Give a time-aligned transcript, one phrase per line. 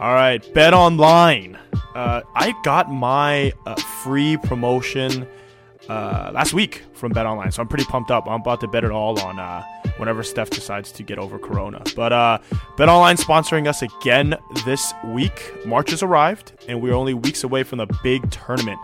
[0.00, 1.58] All right, Bet Online.
[1.94, 5.28] Uh, I got my uh, free promotion
[5.90, 8.26] uh, last week from Bet Online, so I'm pretty pumped up.
[8.26, 9.62] I'm about to bet it all on uh,
[9.98, 11.82] whenever Steph decides to get over Corona.
[11.94, 12.38] But uh,
[12.78, 15.52] Bet Online sponsoring us again this week.
[15.66, 18.78] March has arrived, and we're only weeks away from the big tournament.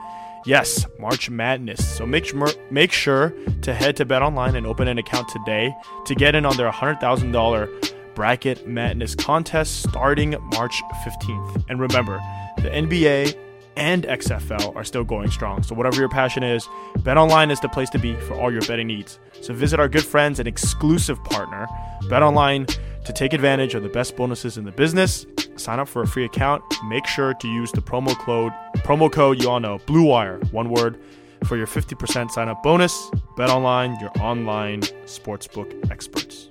[0.44, 1.96] Yes, March Madness.
[1.96, 5.74] So make sure make sure to head to Bet Online and open an account today
[6.04, 11.64] to get in on their $100,000 Bracket Madness contest starting March 15th.
[11.68, 12.20] And remember,
[12.56, 13.38] the NBA
[13.76, 15.62] and XFL are still going strong.
[15.62, 16.66] So whatever your passion is,
[17.00, 19.18] BetOnline is the place to be for all your betting needs.
[19.42, 21.68] So visit our good friends and exclusive partner,
[22.04, 22.74] BetOnline,
[23.04, 25.26] to take advantage of the best bonuses in the business.
[25.56, 26.62] Sign up for a free account.
[26.86, 30.70] Make sure to use the promo code promo code you all know, Blue Wire, one
[30.70, 30.98] word,
[31.44, 33.10] for your 50% sign up bonus.
[33.36, 36.48] BetOnline, your online sportsbook experts.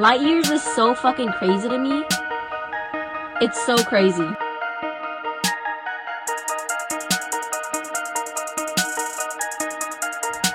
[0.00, 2.02] Light years is so fucking crazy to me.
[3.42, 4.22] It's so crazy.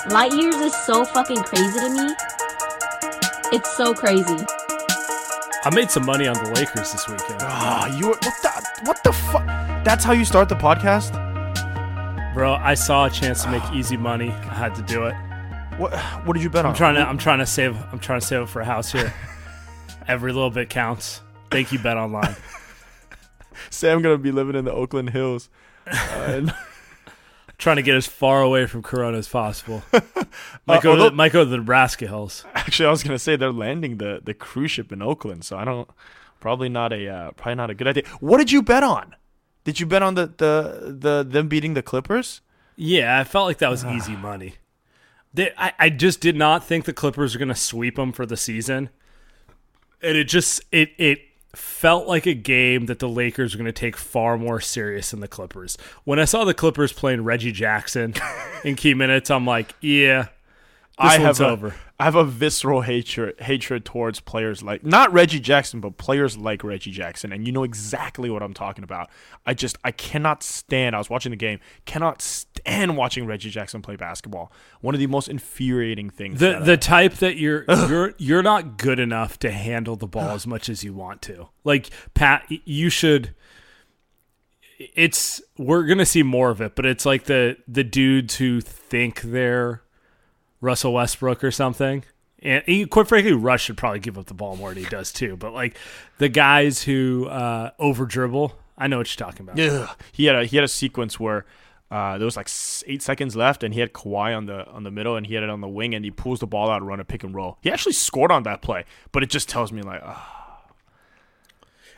[0.09, 2.16] Light years is so fucking crazy to me.
[3.53, 4.44] It's so crazy.
[5.63, 7.38] I made some money on the Lakers this weekend.
[7.41, 9.45] Ah, you what the what the fuck?
[9.85, 11.13] That's how you start the podcast,
[12.34, 12.55] bro.
[12.55, 14.31] I saw a chance to make easy money.
[14.31, 15.13] I had to do it.
[15.78, 15.94] What
[16.25, 16.75] what did you bet I'm on?
[16.75, 19.13] trying to I'm trying to save I'm trying to save up for a house here.
[20.07, 21.21] Every little bit counts.
[21.49, 22.35] Thank you, Bet Online.
[23.69, 25.49] Say I'm gonna be living in the Oakland Hills.
[25.88, 26.51] Uh,
[27.59, 29.83] trying to get as far away from Corona as possible.
[30.66, 32.43] might, go, although- to, might go to the Nebraska Hills.
[32.55, 35.63] Actually, I was gonna say they're landing the the cruise ship in Oakland, so I
[35.63, 35.88] don't
[36.39, 38.03] probably not a uh, probably not a good idea.
[38.19, 39.16] What did you bet on?
[39.63, 42.41] Did you bet on the the the them beating the Clippers?
[42.75, 44.55] Yeah, I felt like that was easy money.
[45.33, 48.25] They, I, I just did not think the Clippers were going to sweep them for
[48.25, 48.89] the season,
[50.05, 51.19] and it just it it
[51.53, 55.21] felt like a game that the Lakers were going to take far more serious than
[55.21, 55.77] the Clippers.
[56.03, 58.13] When I saw the Clippers playing Reggie Jackson
[58.63, 60.27] in key minutes, I'm like, yeah,
[60.97, 61.75] I have a, over.
[61.99, 66.63] I have a visceral hatred hatred towards players like not Reggie Jackson, but players like
[66.63, 69.09] Reggie Jackson, and you know exactly what I'm talking about.
[69.45, 70.95] I just I cannot stand.
[70.95, 74.51] I was watching the game, cannot stand watching Reggie Jackson play basketball.
[74.81, 76.40] One of the most infuriating things.
[76.40, 80.45] The the type that you're you're you're not good enough to handle the ball as
[80.47, 81.49] much as you want to.
[81.63, 83.34] Like Pat, you should.
[84.78, 89.22] It's we're gonna see more of it, but it's like the the dudes who think
[89.22, 89.81] they're
[90.59, 92.03] Russell Westbrook or something.
[92.40, 95.11] And he, quite frankly, Russ should probably give up the ball more than he does
[95.11, 95.35] too.
[95.37, 95.78] But like
[96.17, 99.57] the guys who uh, over dribble, I know what you're talking about.
[99.57, 101.45] Yeah, He had a he had a sequence where
[101.91, 102.49] uh, there was like
[102.87, 105.43] eight seconds left, and he had Kawhi on the on the middle, and he had
[105.43, 107.58] it on the wing, and he pulls the ball out, run a pick and roll.
[107.61, 110.64] He actually scored on that play, but it just tells me like, ah.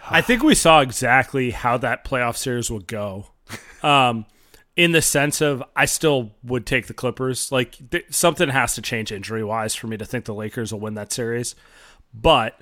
[0.10, 3.28] I think we saw exactly how that playoff series would go.
[3.84, 4.26] Um,
[4.76, 7.52] in the sense of I still would take the Clippers.
[7.52, 10.80] Like th- something has to change injury wise for me to think the Lakers will
[10.80, 11.56] win that series.
[12.14, 12.62] But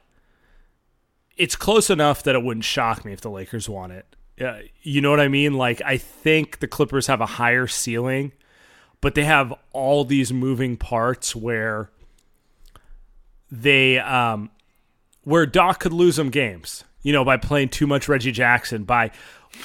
[1.38, 4.16] it's close enough that it wouldn't shock me if the Lakers won it.
[4.38, 5.54] You know what I mean?
[5.54, 8.34] Like I think the Clippers have a higher ceiling,
[9.02, 11.90] but they have all these moving parts where
[13.52, 14.50] they um
[15.24, 16.84] where Doc could lose them games.
[17.02, 19.12] You know, by playing too much Reggie Jackson, by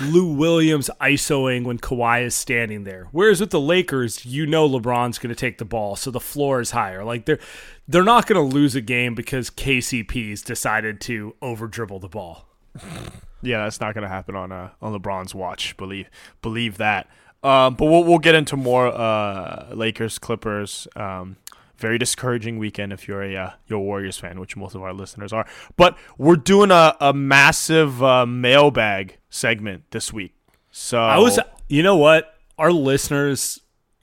[0.00, 3.08] Lou Williams isoing when Kawhi is standing there.
[3.12, 6.60] Whereas with the Lakers, you know LeBron's going to take the ball, so the floor
[6.60, 7.02] is higher.
[7.02, 7.40] Like they're
[7.88, 12.46] they're not going to lose a game because KCP's decided to over dribble the ball.
[13.42, 15.76] Yeah, that's not going to happen on uh, on LeBron's watch.
[15.76, 16.08] Believe
[16.42, 17.08] believe that.
[17.42, 20.86] Um, but we'll we'll get into more uh, Lakers Clippers.
[20.94, 21.36] Um,
[21.80, 24.92] very discouraging weekend if you're a uh, you're a Warriors fan, which most of our
[24.92, 25.46] listeners are.
[25.76, 30.34] But we're doing a a massive uh, mailbag segment this week.
[30.70, 32.34] So I was, you know what?
[32.58, 33.60] Our listeners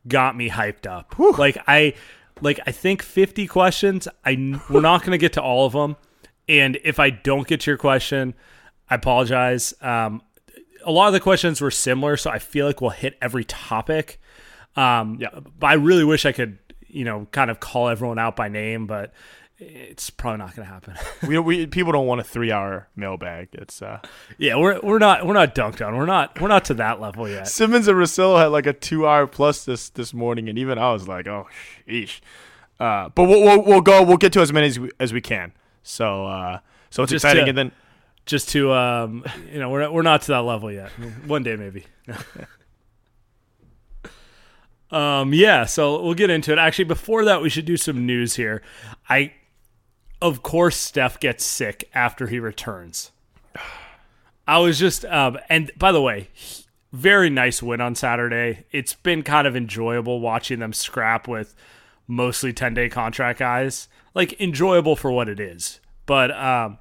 [0.08, 1.18] got me hyped up.
[1.38, 1.94] Like I,
[2.42, 4.08] like I think fifty questions.
[4.26, 5.96] I we're not going to get to all of them,
[6.50, 8.34] and if I don't get to your question,
[8.90, 9.74] I apologize.
[9.82, 10.22] Um,
[10.86, 14.20] a lot of the questions were similar, so I feel like we'll hit every topic.
[14.76, 15.30] Um, Yeah.
[15.60, 18.88] but I really wish I could, you know, kind of call everyone out by name,
[18.88, 19.12] but
[19.60, 20.94] it's probably not going to happen.
[21.28, 23.50] we, we people don't want a three hour mailbag.
[23.54, 24.00] It's uh,
[24.38, 25.98] yeah, we're we're not we're not dunked on.
[25.98, 27.48] We're not we're not to that level yet.
[27.48, 30.92] Simmons and Russillo had like a two hour plus this this morning, and even I
[30.94, 31.48] was like, oh,
[31.88, 32.20] sheesh.
[32.80, 34.04] Uh, but we'll, we'll we'll go.
[34.04, 35.54] We'll get to as many as we, as we can.
[35.82, 36.60] So uh,
[36.92, 37.72] so it's Just exciting, to- and then
[38.28, 40.92] just to um, you know we're we're not to that level yet.
[41.26, 41.86] One day maybe.
[44.92, 46.60] um yeah, so we'll get into it.
[46.60, 48.62] Actually, before that, we should do some news here.
[49.10, 49.34] I,
[50.22, 53.12] of course, Steph gets sick after he returns.
[54.48, 56.64] I was just um, and by the way, he-
[56.94, 58.66] very nice win on Saturday.
[58.72, 61.54] It's been kind of enjoyable watching them scrap with
[62.08, 63.90] mostly 10 day contract guys.
[64.14, 65.80] Like enjoyable for what it is.
[66.06, 66.80] But um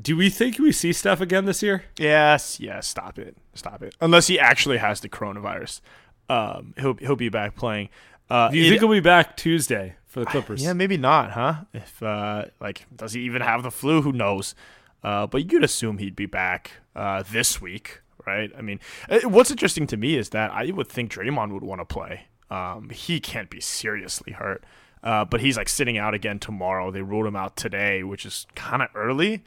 [0.00, 1.84] do we think we see Steph again this year?
[1.98, 3.94] yes, yes, stop it, stop it.
[4.00, 5.80] Unless he actually has the coronavirus,
[6.28, 7.88] um, he'll he'll be back playing.
[8.28, 10.62] Uh, Do you it- think he'll be back Tuesday for the Clippers?
[10.62, 11.54] Yeah, maybe not, huh?
[11.74, 14.02] If uh, like, does he even have the flu?
[14.02, 14.54] Who knows?
[15.02, 18.50] Uh, but you'd assume he'd be back uh, this week, right?
[18.56, 21.80] I mean, uh, what's interesting to me is that I would think Draymond would want
[21.80, 22.26] to play.
[22.50, 24.62] Um, he can't be seriously hurt,
[25.02, 26.90] uh, but he's like sitting out again tomorrow.
[26.90, 29.42] They ruled him out today, which is kind of early.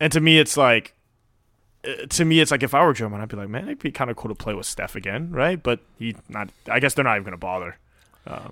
[0.00, 0.94] And to me, it's like,
[1.86, 3.90] uh, to me, it's like if I were Draymond, I'd be like, man, it'd be
[3.90, 5.62] kind of cool to play with Steph again, right?
[5.62, 6.50] But he not.
[6.70, 7.76] I guess they're not even gonna bother.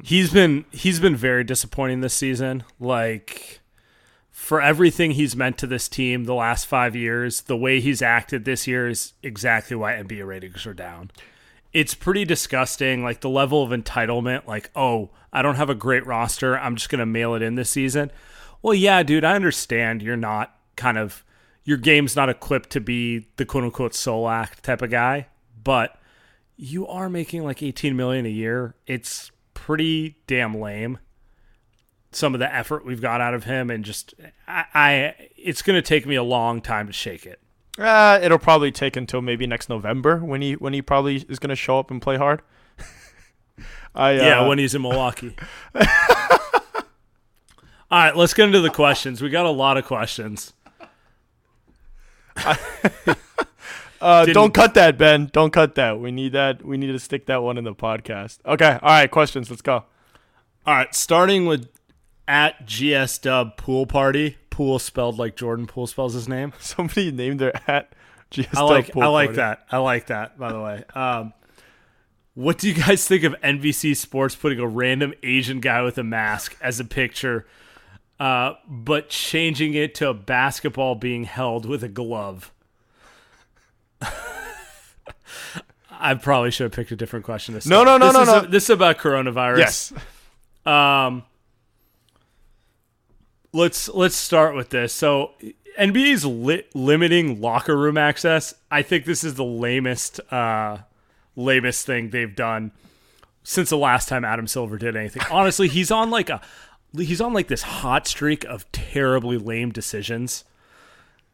[0.02, 2.64] He's been he's been very disappointing this season.
[2.80, 3.60] Like
[4.30, 8.44] for everything he's meant to this team the last 5 years, the way he's acted
[8.44, 11.10] this year is exactly why NBA ratings are down.
[11.72, 16.06] It's pretty disgusting like the level of entitlement like, "Oh, I don't have a great
[16.06, 16.58] roster.
[16.58, 18.10] I'm just going to mail it in this season."
[18.62, 21.22] Well, yeah, dude, I understand you're not kind of
[21.66, 25.26] your game's not equipped to be the quote unquote soul act type of guy,
[25.62, 26.00] but
[26.56, 28.76] you are making like 18 million a year.
[28.86, 30.98] It's pretty damn lame.
[32.12, 34.14] Some of the effort we've got out of him, and just
[34.46, 37.40] I, I it's going to take me a long time to shake it.
[37.76, 41.50] Uh, it'll probably take until maybe next November when he when he probably is going
[41.50, 42.42] to show up and play hard.
[43.94, 45.34] I uh, Yeah, when he's in Milwaukee.
[47.88, 49.20] All right, let's get into the questions.
[49.20, 50.52] We got a lot of questions.
[54.00, 55.30] uh, don't cut that, Ben.
[55.32, 55.98] Don't cut that.
[56.00, 56.64] We need that.
[56.64, 58.38] We need to stick that one in the podcast.
[58.46, 58.78] Okay.
[58.82, 59.10] All right.
[59.10, 59.50] Questions.
[59.50, 59.84] Let's go.
[60.66, 61.68] All right, starting with
[62.26, 64.36] at GS Dub Pool Party.
[64.50, 66.52] Pool spelled like Jordan Poole spells his name.
[66.58, 67.92] Somebody named their at.
[68.30, 69.36] GS I like Pool I like Party.
[69.36, 69.66] that.
[69.70, 70.36] I like that.
[70.36, 71.32] By the way, um,
[72.34, 76.02] what do you guys think of NBC Sports putting a random Asian guy with a
[76.04, 77.46] mask as a picture,
[78.18, 82.52] uh, but changing it to a basketball being held with a glove?
[85.98, 87.54] I probably should have picked a different question.
[87.54, 88.00] This No, time.
[88.00, 88.44] no, no, This no, no.
[88.46, 89.58] a- this is about coronavirus.
[89.58, 89.92] Yes.
[90.66, 91.24] Um,
[93.52, 94.92] let's let's start with this.
[94.92, 95.32] So
[95.78, 98.54] NBA's li- limiting locker room access.
[98.70, 100.78] I think this is the lamest uh,
[101.34, 102.72] lamest thing they've done
[103.42, 105.22] since the last time Adam Silver did anything.
[105.30, 106.40] Honestly, he's on like a
[106.98, 110.44] he's on like this hot streak of terribly lame decisions.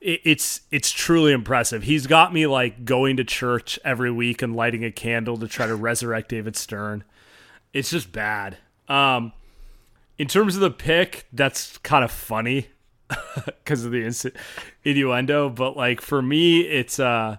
[0.01, 1.85] It, it's it's truly impressive.
[1.85, 5.67] He's got me like going to church every week and lighting a candle to try
[5.67, 7.05] to resurrect David Stern.
[7.73, 8.59] It's just bad.
[8.89, 9.33] Um,
[10.19, 12.69] in terms of the pick, that's kind of funny
[13.45, 14.33] because of the
[14.85, 15.49] innuendo.
[15.49, 17.37] But like for me, it's uh,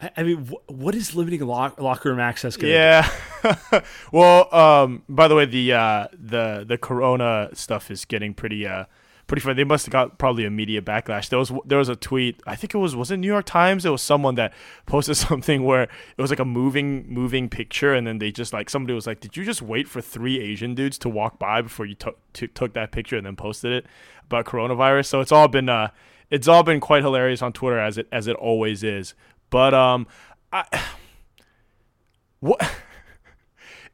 [0.00, 3.10] I, I mean, wh- what is limiting lock, locker room access to Yeah.
[4.12, 8.84] well, um, by the way, the uh, the the Corona stuff is getting pretty uh,
[9.30, 9.54] pretty funny.
[9.54, 11.28] They must have got probably a media backlash.
[11.28, 12.42] There was there was a tweet.
[12.46, 13.86] I think it was was it New York Times.
[13.86, 14.52] It was someone that
[14.86, 18.68] posted something where it was like a moving moving picture, and then they just like
[18.68, 21.86] somebody was like, "Did you just wait for three Asian dudes to walk by before
[21.86, 23.86] you took t- took that picture and then posted it
[24.24, 25.90] about coronavirus?" So it's all been uh,
[26.30, 29.14] it's all been quite hilarious on Twitter as it as it always is.
[29.48, 30.08] But um,
[30.52, 30.64] I
[32.40, 32.60] what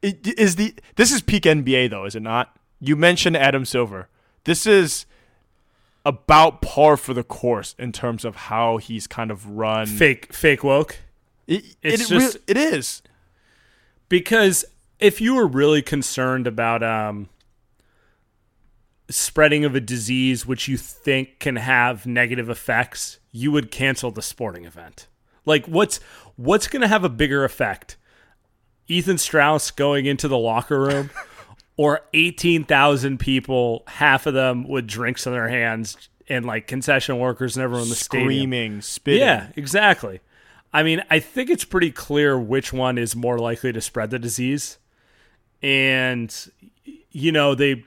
[0.03, 2.57] is the this is peak NBA though, is it not?
[2.81, 4.09] You mentioned Adam Silver.
[4.45, 5.07] This is
[6.05, 9.87] about par for the course in terms of how he's kind of run.
[9.87, 10.99] fake fake woke?
[11.47, 13.03] It, It's it, just- re- it is.
[14.09, 14.65] Because
[15.01, 17.29] if you were really concerned about um,
[19.09, 24.23] spreading of a disease which you think can have negative effects, you would cancel the
[24.23, 25.07] sporting event.
[25.45, 25.99] Like what's
[26.37, 27.97] what's going to have a bigger effect?
[28.89, 31.11] Ethan Strauss going into the locker room
[31.77, 35.97] or 18,000 people, half of them with drinks in their hands
[36.29, 38.29] and like concession workers and everyone in the stadium.
[38.31, 39.21] Screaming, spitting.
[39.21, 40.21] Yeah, exactly.
[40.73, 44.19] I mean, I think it's pretty clear which one is more likely to spread the
[44.19, 44.79] disease.
[45.63, 46.35] And
[47.11, 47.85] you know, they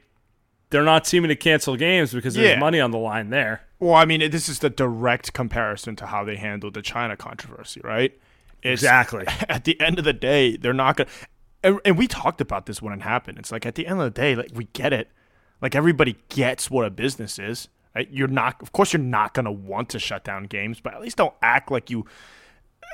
[0.70, 2.60] they're not seeming to cancel games because there's Yeah.
[2.60, 3.62] money on the line there.
[3.80, 7.82] Well, I mean, this is the direct comparison to how they handled the China controversy,
[7.84, 8.14] right?
[8.62, 9.26] It's- Exactly.
[9.50, 11.10] At the end of the day, they're not gonna.
[11.64, 13.38] And, and we talked about this when it happened.
[13.38, 15.10] It's like at the end of the day, like we get it.
[15.62, 17.68] Like everybody gets what a business is.
[17.94, 18.08] Right?
[18.10, 21.18] You're not, of course, you're not gonna want to shut down games, but at least
[21.18, 22.06] don't act like you,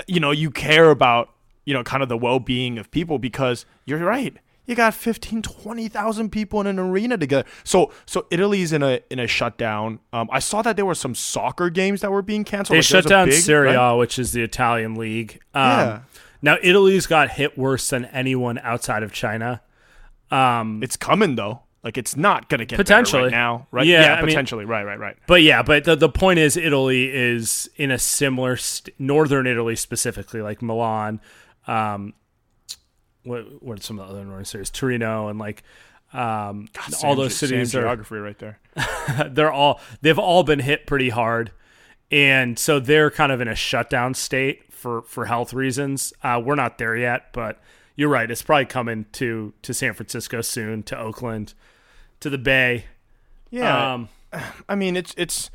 [0.07, 1.29] you know, you care about
[1.65, 4.37] you know kind of the well-being of people because you're right.
[4.67, 7.47] You got 15, 20,000 people in an arena together.
[7.63, 9.99] So so Italy's in a in a shutdown.
[10.11, 12.73] Um, I saw that there were some soccer games that were being canceled.
[12.75, 13.91] They Like, shut down big- Serie right?
[13.93, 15.39] A, which is the Italian league.
[15.53, 15.99] Um, Yeah.
[16.41, 19.61] Now Italy's got hit worse than anyone outside of China.
[20.31, 21.61] Um, It's coming though.
[21.83, 23.23] Like it's not gonna get better Potentially.
[23.23, 23.85] right now, right?
[23.85, 24.65] Yeah, Yeah, I mean- potentially.
[24.65, 25.15] right, right, right.
[25.27, 29.75] But yeah, but the, the point is, Italy is in a similar st- northern Italy
[29.75, 31.21] specifically, like Milan.
[31.67, 32.13] Um,
[33.25, 34.69] what what are some of the other northern cities?
[34.69, 35.63] Torino and like
[36.13, 38.59] um, all Same those same cities are geography right there.
[39.29, 41.51] they're all they've all been hit pretty hard,
[42.11, 46.13] and so they're kind of in a shutdown state for for health reasons.
[46.23, 47.59] Uh, we're not there yet, but
[47.95, 48.29] you're right.
[48.29, 51.53] It's probably coming to to San Francisco soon, to Oakland,
[52.21, 52.85] to the Bay.
[53.49, 54.09] Yeah, Um,
[54.69, 55.49] I mean, it's it's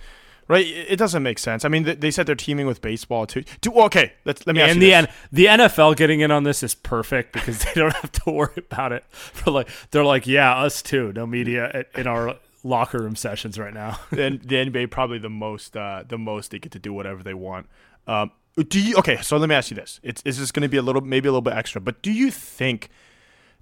[0.50, 0.66] right.
[0.66, 1.64] It doesn't make sense.
[1.64, 3.45] I mean, they said they're teaming with baseball too.
[3.61, 4.12] Do okay.
[4.25, 4.95] Let's let me ask and you the.
[4.95, 8.52] N- the NFL getting in on this is perfect because they don't have to worry
[8.57, 9.04] about it.
[9.11, 11.12] For like they're like, yeah, us too.
[11.12, 13.99] No media in our locker room sessions right now.
[14.11, 17.35] the, the NBA probably the most uh, the most they get to do whatever they
[17.35, 17.66] want.
[18.07, 18.33] Um,
[18.69, 19.23] do you okay?
[19.23, 21.28] So let me ask you this: It's is this going to be a little maybe
[21.28, 21.80] a little bit extra?
[21.80, 22.90] But do you think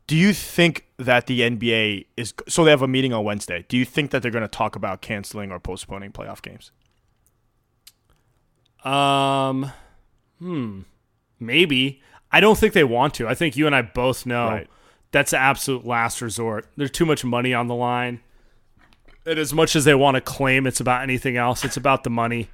[0.09, 3.67] do you think that the NBA is so they have a meeting on Wednesday?
[3.69, 6.73] Do you think that they're going to talk about canceling or postponing playoff games?
[8.85, 9.73] Um,
[10.39, 10.81] hmm,
[11.41, 12.03] maybe.
[12.31, 13.29] I don't think they want to.
[13.29, 14.69] I think you and I both know Right.
[15.13, 16.67] that's the absolute last resort.
[16.77, 18.21] There's too much money on the line.
[19.27, 22.11] And as much as they want to claim it's about anything else, it's about the
[22.11, 22.49] money.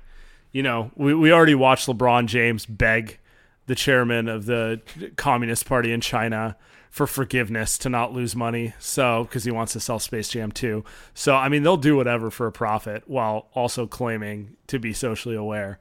[0.52, 3.18] You know, we, we already watched LeBron James beg
[3.66, 4.80] the chairman of the
[5.16, 6.56] Communist Party in China
[6.90, 8.72] for forgiveness to not lose money.
[8.78, 10.84] So, because he wants to sell Space Jam 2.
[11.12, 15.34] So, I mean, they'll do whatever for a profit while also claiming to be socially
[15.34, 15.80] aware.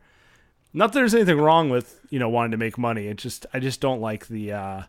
[0.74, 3.08] Not that there's anything wrong with, you know, wanting to make money.
[3.08, 4.84] It just, I just don't like the, uh,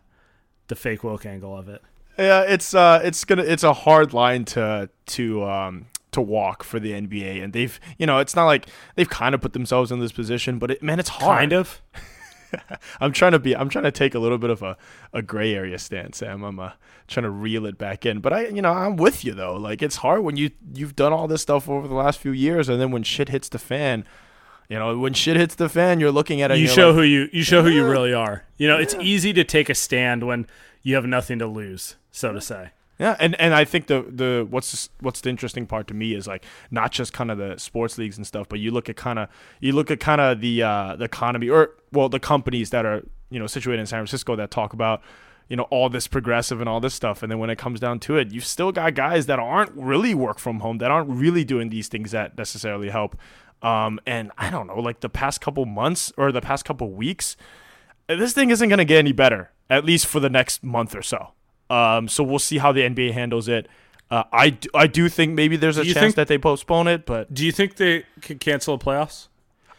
[0.67, 1.81] the fake woke angle of it.
[2.17, 6.79] Yeah, it's uh, it's gonna it's a hard line to to um to walk for
[6.79, 9.99] the NBA, and they've you know it's not like they've kind of put themselves in
[9.99, 11.39] this position, but it, man, it's hard.
[11.39, 11.81] Kind of.
[13.01, 14.77] I'm trying to be I'm trying to take a little bit of a,
[15.11, 16.47] a gray area stance, Saam.
[16.47, 16.71] I'm uh,
[17.07, 18.19] trying to reel it back in.
[18.19, 19.55] But I you know, I'm with you though.
[19.55, 22.69] Like it's hard when you you've done all this stuff over the last few years
[22.69, 24.05] and then when shit hits the fan,
[24.69, 27.01] you know, when shit hits the fan, you're looking at it you show like, who
[27.03, 28.43] you you show who you really are.
[28.57, 30.47] You know, it's easy to take a stand when
[30.81, 32.71] you have nothing to lose, so to say.
[32.97, 36.27] Yeah, and, and I think the the what's what's the interesting part to me is
[36.27, 39.19] like not just kind of the sports leagues and stuff, but you look at kind
[39.19, 39.29] of
[39.59, 43.03] you look at kind of the uh, the economy or well the companies that are
[43.29, 45.01] you know situated in San Francisco that talk about
[45.49, 47.99] you know all this progressive and all this stuff, and then when it comes down
[47.99, 51.43] to it, you've still got guys that aren't really work from home, that aren't really
[51.43, 53.17] doing these things that necessarily help.
[53.65, 57.35] Um, and I don't know, like the past couple months or the past couple weeks,
[58.07, 61.01] this thing isn't going to get any better, at least for the next month or
[61.01, 61.29] so.
[61.69, 63.67] Um, so we'll see how the NBA handles it.
[64.11, 67.07] Uh, I, d- I do think maybe there's a chance think- that they postpone it,
[67.07, 69.29] but Do you think they could cancel the playoffs?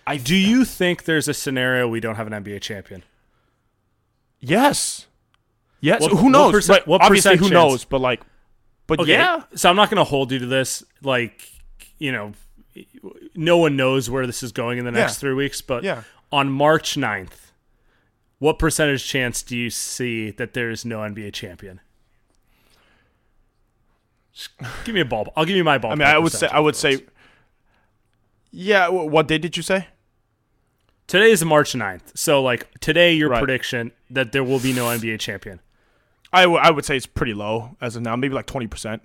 [0.04, 3.04] I Do you think there's a scenario we don't have an NBA champion?
[4.40, 5.06] yes,
[5.80, 6.00] yes.
[6.02, 6.52] What- who what knows?
[6.52, 7.52] percent- but what obviously, who chance?
[7.52, 7.84] knows?
[7.84, 8.20] But like,
[8.86, 10.84] but Okay, yeah, So I'm not going to hold you to this.
[11.02, 11.48] Like,
[11.98, 12.32] you know,
[13.36, 15.18] no one knows where this is going in the next yeah.
[15.18, 16.02] three weeks, but yeah.
[16.32, 17.50] on March 9th,
[18.38, 21.80] what percentage chance do you see that there is no NBA champion?
[24.84, 25.32] Give me a ball.
[25.34, 25.92] I'll give you my ball.
[25.92, 27.04] I mean, I would say, I would say,
[28.50, 28.88] yeah.
[28.88, 29.88] What day did you say?
[31.06, 32.16] Today is March 9th.
[32.16, 33.38] So, like, today, your right.
[33.38, 35.60] prediction that there will be no NBA champion.
[36.32, 39.00] I, w- I would say it's pretty low as of now, maybe like 20%.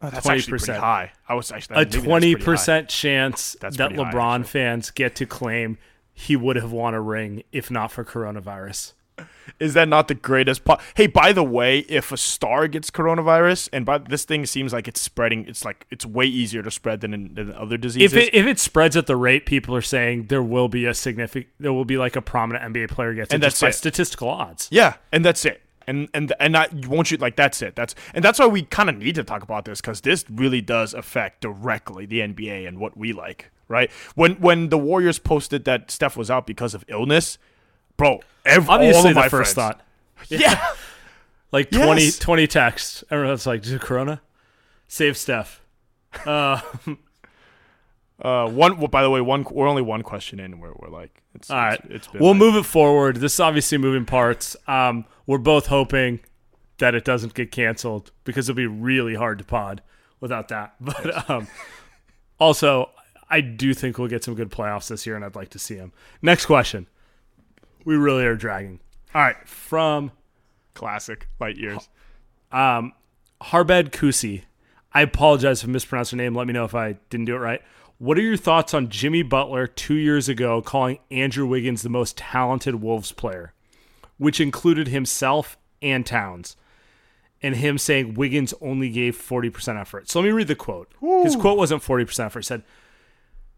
[0.00, 0.30] That's 20%.
[0.30, 1.12] actually pretty high.
[1.28, 5.78] I was actually, a twenty percent chance that's that LeBron high, fans get to claim
[6.12, 8.92] he would have won a ring if not for coronavirus.
[9.58, 10.64] Is that not the greatest?
[10.64, 14.72] Po- hey, by the way, if a star gets coronavirus, and by this thing seems
[14.72, 18.12] like it's spreading, it's like it's way easier to spread than in, than other diseases.
[18.12, 20.92] If it, if it spreads at the rate people are saying, there will be a
[20.92, 23.70] significant, there will be like a prominent NBA player gets and it that's just by
[23.70, 24.68] statistical odds.
[24.70, 25.62] Yeah, and that's it.
[25.88, 27.76] And and and that won't you like that's it.
[27.76, 30.60] That's and that's why we kind of need to talk about this because this really
[30.60, 33.90] does affect directly the NBA and what we like, right?
[34.16, 37.38] When when the Warriors posted that Steph was out because of illness,
[37.96, 39.80] bro, ev- all Obviously, my first friends- thought,
[40.28, 40.60] yeah,
[41.52, 42.18] like 20, Yes.
[42.18, 44.20] 20 texts, everyone's like, "Dude, Corona,
[44.88, 45.60] save Steph."
[46.24, 46.60] Uh,
[48.22, 48.78] uh, one.
[48.78, 50.58] Well, by the way, one we're only one question in.
[50.58, 53.16] Where we're like, it's all right, it's, been we'll like- move it forward.
[53.16, 54.56] This is obviously moving parts.
[54.66, 56.20] Um, we're both hoping
[56.78, 59.82] that it doesn't get canceled because it'll be really hard to pod
[60.20, 60.74] without that.
[60.80, 61.48] But um,
[62.38, 62.90] also,
[63.30, 65.74] I do think we'll get some good playoffs this year, and I'd like to see
[65.74, 65.92] them.
[66.22, 66.86] Next question.
[67.84, 68.80] We really are dragging.
[69.14, 70.10] All right, from
[70.74, 71.88] classic light years.
[72.52, 72.92] um,
[73.40, 74.42] Harbed Kusi.
[74.92, 76.34] I apologize if I mispronounced her name.
[76.34, 77.62] Let me know if I didn't do it right.
[77.98, 82.16] What are your thoughts on Jimmy Butler two years ago calling Andrew Wiggins the most
[82.18, 83.52] talented Wolves player,
[84.18, 86.56] which included himself and Towns,
[87.42, 90.08] and him saying Wiggins only gave 40% effort?
[90.10, 90.92] So let me read the quote.
[91.22, 92.40] His quote wasn't 40% effort.
[92.40, 92.62] It said,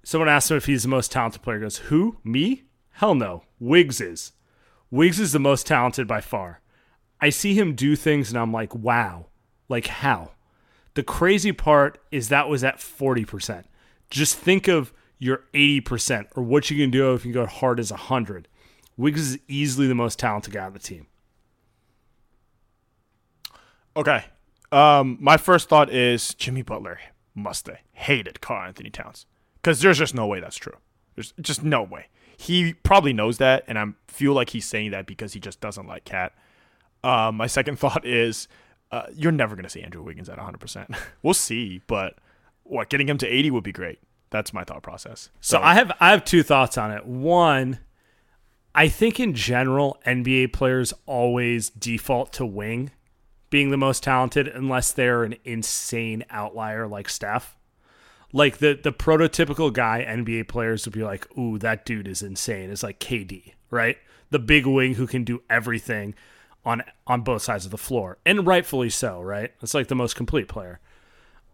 [0.05, 1.59] Someone asked him if he's the most talented player.
[1.59, 2.19] He goes, Who?
[2.25, 2.65] Me?
[2.93, 3.45] Hell no.
[3.61, 4.33] Wiggs is.
[4.91, 6.61] Wiggs is the most talented by far.
[7.21, 9.27] I see him do things and I'm like, wow.
[9.69, 10.33] Like how?
[10.95, 13.65] The crazy part is that was at 40%.
[14.11, 17.91] Just think of your 80% or what you can do if you go hard as
[17.91, 18.49] 100.
[18.99, 21.07] Wiggs is easily the most talented guy on the team.
[23.97, 24.25] Okay.
[24.71, 26.99] Um, my first thought is Jimmy Butler
[27.35, 29.25] must have hated Karl-Anthony Towns
[29.63, 30.77] because there's just no way that's true.
[31.15, 32.09] There's just no way.
[32.37, 35.87] He probably knows that, and I feel like he's saying that because he just doesn't
[35.87, 36.33] like KAT.
[37.03, 38.49] Um, my second thought is
[38.91, 40.97] uh, you're never going to see Andrew Wiggins at 100%.
[41.23, 42.17] we'll see, but
[42.65, 44.01] what getting him to 80 would be great.
[44.31, 45.31] That's my thought process.
[45.41, 47.07] So I have I have two thoughts on it.
[47.07, 47.79] One,
[48.75, 52.91] I think in general NBA players always default to wing
[53.51, 57.57] being the most talented unless they're an insane outlier like Steph.
[58.33, 62.71] Like the the prototypical guy NBA players would be like, "Ooh, that dude is insane."
[62.71, 63.97] It's like KD, right?
[64.31, 66.15] The big wing who can do everything
[66.65, 68.19] on on both sides of the floor.
[68.27, 69.53] And rightfully so, right?
[69.63, 70.79] It's like the most complete player.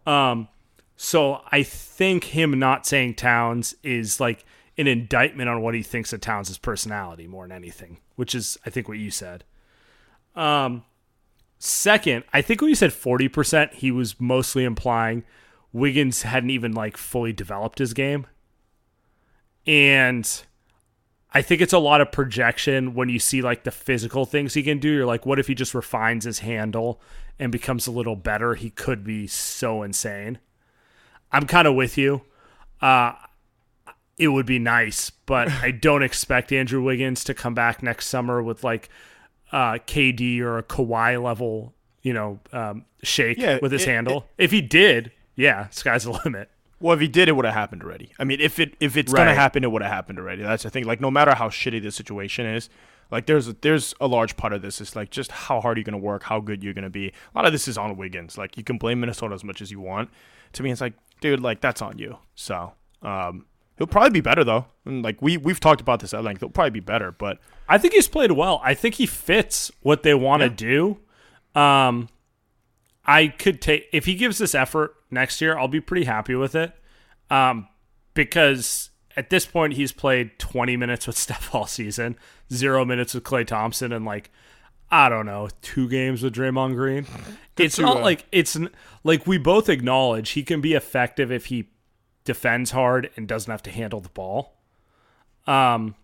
[0.05, 0.49] Um
[0.97, 4.45] so I think him not saying Towns is like
[4.77, 8.69] an indictment on what he thinks of Towns' personality more than anything, which is I
[8.69, 9.43] think what you said.
[10.35, 10.83] Um,
[11.59, 15.23] second, I think when you said forty percent, he was mostly implying
[15.71, 18.27] Wiggins hadn't even like fully developed his game,
[19.65, 20.43] and
[21.35, 24.63] I think it's a lot of projection when you see like the physical things he
[24.63, 24.89] can do.
[24.89, 27.01] You're like, what if he just refines his handle
[27.37, 28.55] and becomes a little better?
[28.55, 30.39] He could be so insane.
[31.33, 32.21] I'm kind of with you.
[32.79, 33.13] Uh,
[34.17, 38.41] it would be nice, but I don't expect Andrew Wiggins to come back next summer
[38.41, 38.89] with like
[39.51, 44.27] uh, KD or a Kawhi level, you know, um, shake Yeah, with his it- handle.
[44.37, 46.49] if he did, yeah, sky's the limit.
[46.79, 48.11] Well, if he did, it would have happened already.
[48.19, 50.43] I mean, if it if it's gonna happen, it would have happened already.
[50.43, 50.83] That's the thing.
[50.83, 52.69] Like, no matter how shitty the situation is,
[53.11, 55.85] like there's a, there's a large part of this is like just how hard you're
[55.85, 57.07] gonna work, how good you're gonna be.
[57.07, 58.37] A lot of this is on Wiggins.
[58.37, 60.09] Like, you can blame Minnesota as much as you want.
[60.53, 62.17] To me, it's like, dude, like that's on you.
[62.35, 63.45] So, um,
[63.77, 64.65] he'll probably be better though.
[64.85, 66.39] And like we we've talked about this at length.
[66.41, 68.61] He'll probably be better, but I think he's played well.
[68.63, 70.99] I think he fits what they want to do.
[71.59, 72.09] Um,
[73.05, 76.55] I could take if he gives this effort next year, I'll be pretty happy with
[76.55, 76.73] it.
[77.29, 77.67] Um,
[78.13, 82.17] because at this point he's played 20 minutes with Steph all season,
[82.51, 84.31] zero minutes with Klay Thompson, and like
[84.91, 87.07] I don't know, two games with Draymond Green.
[87.57, 88.57] it's not uh, like it's
[89.03, 91.69] like we both acknowledge he can be effective if he
[92.25, 94.53] defends hard and doesn't have to handle the ball.
[95.47, 95.95] Um,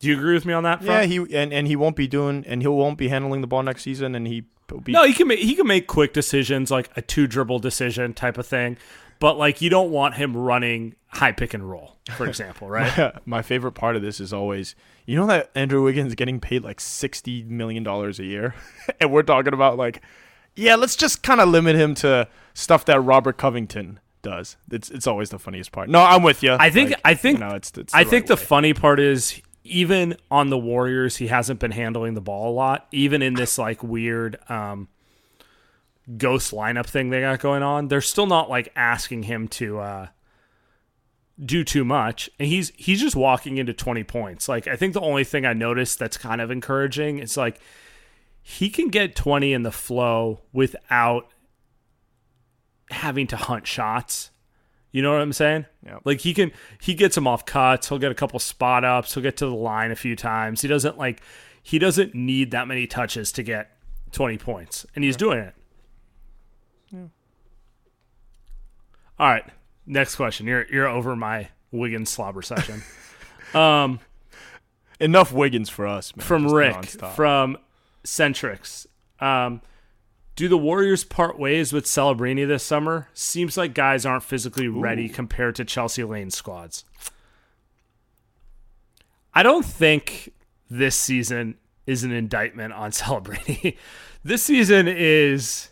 [0.00, 0.82] do you agree with me on that?
[0.82, 3.62] Yeah, he and, and he won't be doing and he won't be handling the ball
[3.62, 4.44] next season and he
[4.82, 8.14] be No, he can make he can make quick decisions like a two dribble decision
[8.14, 8.76] type of thing,
[9.18, 13.12] but like you don't want him running high pick and roll, for example, right?
[13.26, 14.74] My favorite part of this is always,
[15.06, 18.54] you know that Andrew Wiggins getting paid like sixty million dollars a year,
[19.00, 20.02] and we're talking about like,
[20.54, 24.56] yeah, let's just kind of limit him to stuff that Robert Covington does.
[24.70, 25.88] It's it's always the funniest part.
[25.88, 26.52] No, I'm with you.
[26.52, 28.74] I think Like, I think you know, it's, it's I the think right the funny
[28.74, 32.86] part is even on the Warriors, he hasn't been handling the ball a lot.
[32.92, 34.88] Even in this like weird um,
[36.16, 40.06] ghost lineup thing they got going on, they're still not like asking him to uh,
[41.42, 44.48] do too much, and he's he's just walking into twenty points.
[44.48, 47.60] Like I think the only thing I noticed that's kind of encouraging is like
[48.42, 51.30] he can get twenty in the flow without
[52.90, 54.30] having to hunt shots.
[54.90, 55.66] You know what I'm saying?
[55.84, 56.00] Yep.
[56.04, 59.22] Like he can he gets them off cuts, he'll get a couple spot ups, he'll
[59.22, 60.62] get to the line a few times.
[60.62, 61.20] He doesn't like
[61.62, 63.70] he doesn't need that many touches to get
[64.12, 65.54] 20 points and he's doing it.
[66.90, 66.98] Yeah.
[69.18, 69.44] All right,
[69.86, 70.46] next question.
[70.46, 72.82] You're you're over my Wiggins slobber session.
[73.54, 74.00] um
[75.00, 76.24] enough Wiggins for us, man.
[76.24, 77.12] from Just Rick nonstop.
[77.14, 77.58] from
[78.04, 78.86] Centrix.
[79.20, 79.60] Um,
[80.38, 83.08] do the Warriors part ways with Celebrini this summer?
[83.12, 86.84] Seems like guys aren't physically ready compared to Chelsea Lane squads.
[89.34, 90.32] I don't think
[90.70, 91.56] this season
[91.88, 93.76] is an indictment on Celebrini.
[94.22, 95.70] this season is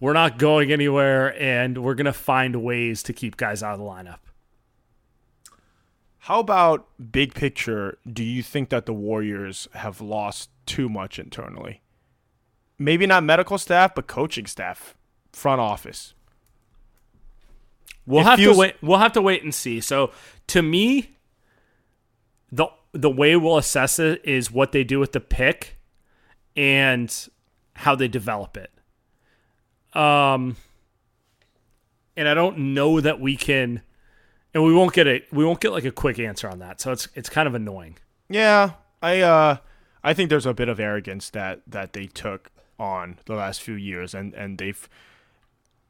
[0.00, 3.78] we're not going anywhere and we're going to find ways to keep guys out of
[3.78, 4.18] the lineup.
[6.18, 7.98] How about big picture?
[8.12, 11.83] Do you think that the Warriors have lost too much internally?
[12.78, 14.94] Maybe not medical staff, but coaching staff,
[15.32, 16.14] front office.
[18.06, 18.74] We'll It have feels- to wait.
[18.82, 19.80] We'll have to wait and see.
[19.80, 20.10] So
[20.48, 21.10] to me,
[22.52, 25.76] the the way we'll assess it is what they do with the pick
[26.56, 27.28] and
[27.76, 28.70] how they develop it.
[29.98, 30.56] Um,
[32.16, 33.82] and I don't know that we can,
[34.52, 36.80] and we won't get a we won't get like a quick answer on that.
[36.80, 37.96] So it's it's kind of annoying.
[38.28, 39.56] Yeah, I uh,
[40.02, 43.74] I think there's a bit of arrogance that that they took on the last few
[43.74, 44.88] years, and and they've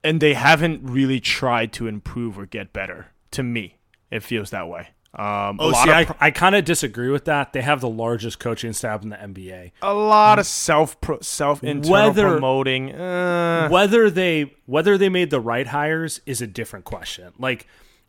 [0.03, 3.09] and they haven't really tried to improve or get better.
[3.33, 3.79] To me,
[4.11, 4.89] it feels that way.
[5.17, 7.53] Um, a Oh, lot see, of I, I kind of disagree with that.
[7.53, 9.71] They have the largest coaching staff in the NBA.
[9.81, 12.93] a lot of self pro, self internal Whether- promoting.
[12.95, 17.67] Uh, whether they whether they made the right hires is a different question like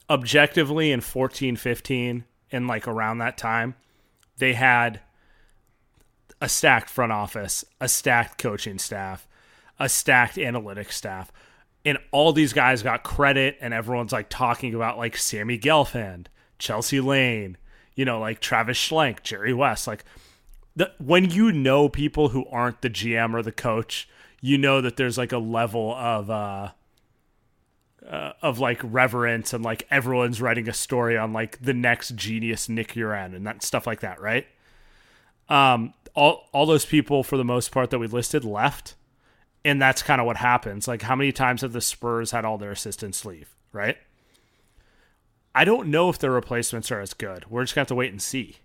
[0.09, 3.75] objectively in 14 15 and like around that time
[4.37, 4.99] they had
[6.45, 9.27] a stacked front office a stacked coaching staff
[9.79, 11.31] a stacked analytics staff
[11.85, 16.25] and all these guys got credit and everyone's like talking about like Sammy Gelfand,
[16.57, 17.57] Chelsea Lane,
[17.93, 20.03] you know, like Travis Schlenk, Jerry West, like
[20.75, 24.09] the, when you know people who aren't the GM or the coach,
[24.41, 26.69] you know that there's like a level of uh,
[28.07, 32.67] uh of like reverence and like everyone's writing a story on like the next genius
[32.67, 34.47] Nick U'Ren and that stuff like that, right?
[35.49, 38.95] Um all all those people for the most part that we listed left
[39.65, 40.87] and that's kind of what happens.
[40.87, 43.97] Like how many times have the Spurs had all their assistants leave, right?
[45.55, 47.49] I don't know if their replacements are as good.
[47.49, 48.57] We're just to have to wait and see.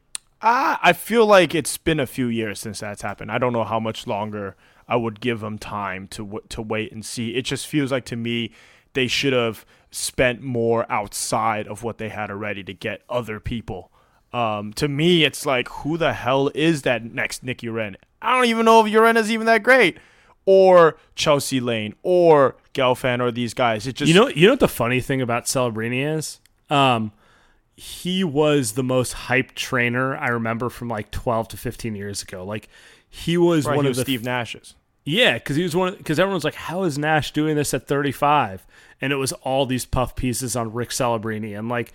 [0.43, 3.33] I I feel like it's been a few years since that's happened.
[3.33, 6.93] I don't know how much longer I would give them time to w- to wait
[6.93, 7.35] and see.
[7.35, 8.53] It just feels like to me
[8.93, 13.90] they should have spent more outside of what they had already to get other people.
[14.33, 17.97] Um, to me, it's like who the hell is that next Nick U'Ren?
[18.23, 19.99] I don't even know if U'Ren is even that great,
[20.47, 23.87] or Chelsea Lane, or Gelfand, or these guys.
[23.87, 26.41] It just You know, you know what the funny thing about Celebrini is?
[26.69, 27.13] Um,
[27.75, 32.45] he was the most hyped trainer I remember from like 12 to 15 years ago.
[32.45, 32.69] Like
[33.09, 34.75] he was right, one he of was the Steve Nash's.
[35.05, 35.95] Yeah, because he was one.
[35.97, 38.67] Because everyone's like, "How is Nash doing this at 35?"
[39.01, 41.93] And it was all these puff pieces on Rick Celebrini, and like,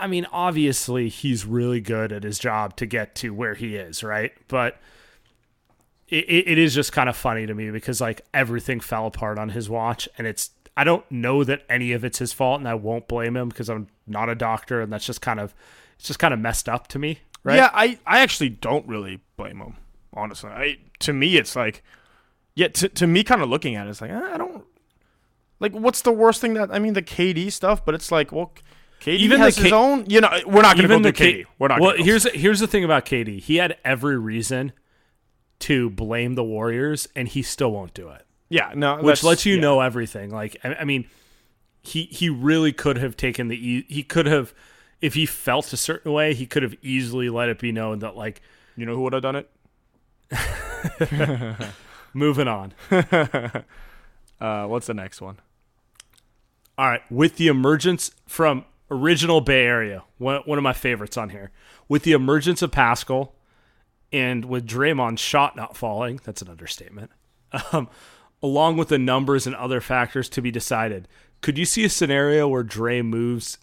[0.00, 4.04] I mean, obviously he's really good at his job to get to where he is,
[4.04, 4.32] right?
[4.46, 4.78] But
[6.08, 9.50] it, it, is just kind of funny to me because like everything fell apart on
[9.50, 12.74] his watch, and it's I don't know that any of it's his fault, and I
[12.74, 15.54] won't blame him because I'm not a doctor, and that's just kind of
[15.98, 17.56] it's just kind of messed up to me, right?
[17.56, 19.74] Yeah, I, I actually don't really blame him.
[20.14, 21.82] Honestly, I to me it's like,
[22.54, 24.64] yeah, to to me kind of looking at it, it's like eh, I don't
[25.60, 28.52] like what's the worst thing that I mean the KD stuff, but it's like well,
[29.00, 30.04] KD Even has the his K- own.
[30.08, 31.46] You know, we're not going to go through K- KD.
[31.58, 31.80] We're not.
[31.80, 33.40] Well, here's here's the thing about KD.
[33.40, 34.72] He had every reason
[35.60, 39.56] to blame the Warriors, and he still won't do it, yeah, no, which lets you
[39.56, 39.60] yeah.
[39.60, 40.30] know everything.
[40.30, 41.08] Like, I, I mean,
[41.82, 44.54] he he really could have taken the e- he could have
[45.00, 48.16] if he felt a certain way, he could have easily let it be known that
[48.16, 48.40] like
[48.76, 49.50] You know who would have done it?
[52.14, 52.72] moving on.
[54.40, 55.36] Uh, what's the next one?
[56.78, 61.30] All right, with the emergence from original Bay Area, one, one of my favorites on
[61.30, 61.50] here,
[61.88, 63.32] with the emergence of Paschall
[64.12, 67.10] and with Draymond's shot not falling, that's an understatement,
[67.72, 67.88] um,
[68.42, 71.08] along with the numbers and other factors to be decided,
[71.40, 73.58] could you see a scenario where Dre moves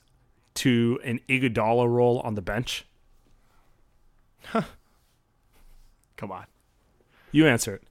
[0.55, 2.85] to an Iguodala role on the bench?
[4.45, 4.63] Huh.
[6.15, 6.45] Come on.
[7.31, 7.83] You answer it.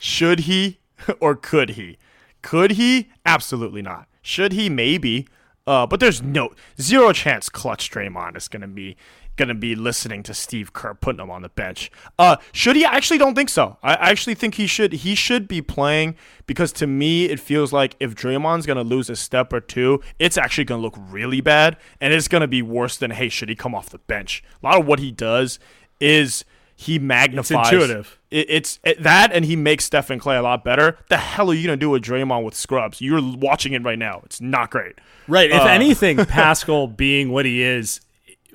[0.00, 0.80] Should he
[1.20, 1.98] or could he?
[2.42, 3.10] Could he?
[3.24, 4.08] Absolutely not.
[4.22, 4.68] Should he?
[4.68, 5.28] Maybe.
[5.70, 8.96] Uh, but there's no zero chance Clutch Draymond is gonna be
[9.36, 11.92] gonna be listening to Steve Kerr putting him on the bench.
[12.18, 12.84] Uh, should he?
[12.84, 13.78] I actually don't think so.
[13.80, 14.92] I actually think he should.
[14.92, 16.16] He should be playing
[16.48, 20.36] because to me it feels like if Draymond's gonna lose a step or two, it's
[20.36, 23.72] actually gonna look really bad, and it's gonna be worse than hey, should he come
[23.72, 24.42] off the bench?
[24.64, 25.60] A lot of what he does
[26.00, 27.72] is he magnifies.
[27.72, 28.19] intuitive.
[28.30, 30.98] It, it's it, that, and he makes Steph and Klay a lot better.
[31.08, 33.00] The hell are you gonna do with Draymond with scrubs?
[33.00, 34.22] You're watching it right now.
[34.24, 34.94] It's not great.
[35.28, 35.50] Right.
[35.50, 38.00] If Uh, anything, Paschall being what he is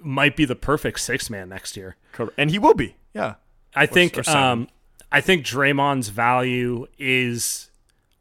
[0.02, 1.96] might be the perfect six man next year.
[2.14, 2.96] Cor- And he will be.
[3.14, 3.36] Yeah.
[3.76, 4.70] I think or um,
[5.12, 7.70] I think Draymond's value is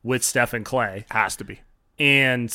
[0.03, 1.61] with Steph and Klay, Has to be.
[1.99, 2.53] and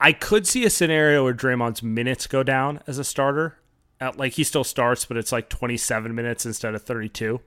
[0.00, 3.58] I could see a scenario where Draymond's minutes go down as a starter.
[4.00, 7.40] At, like he still starts, but it's like 27 minutes instead of 32,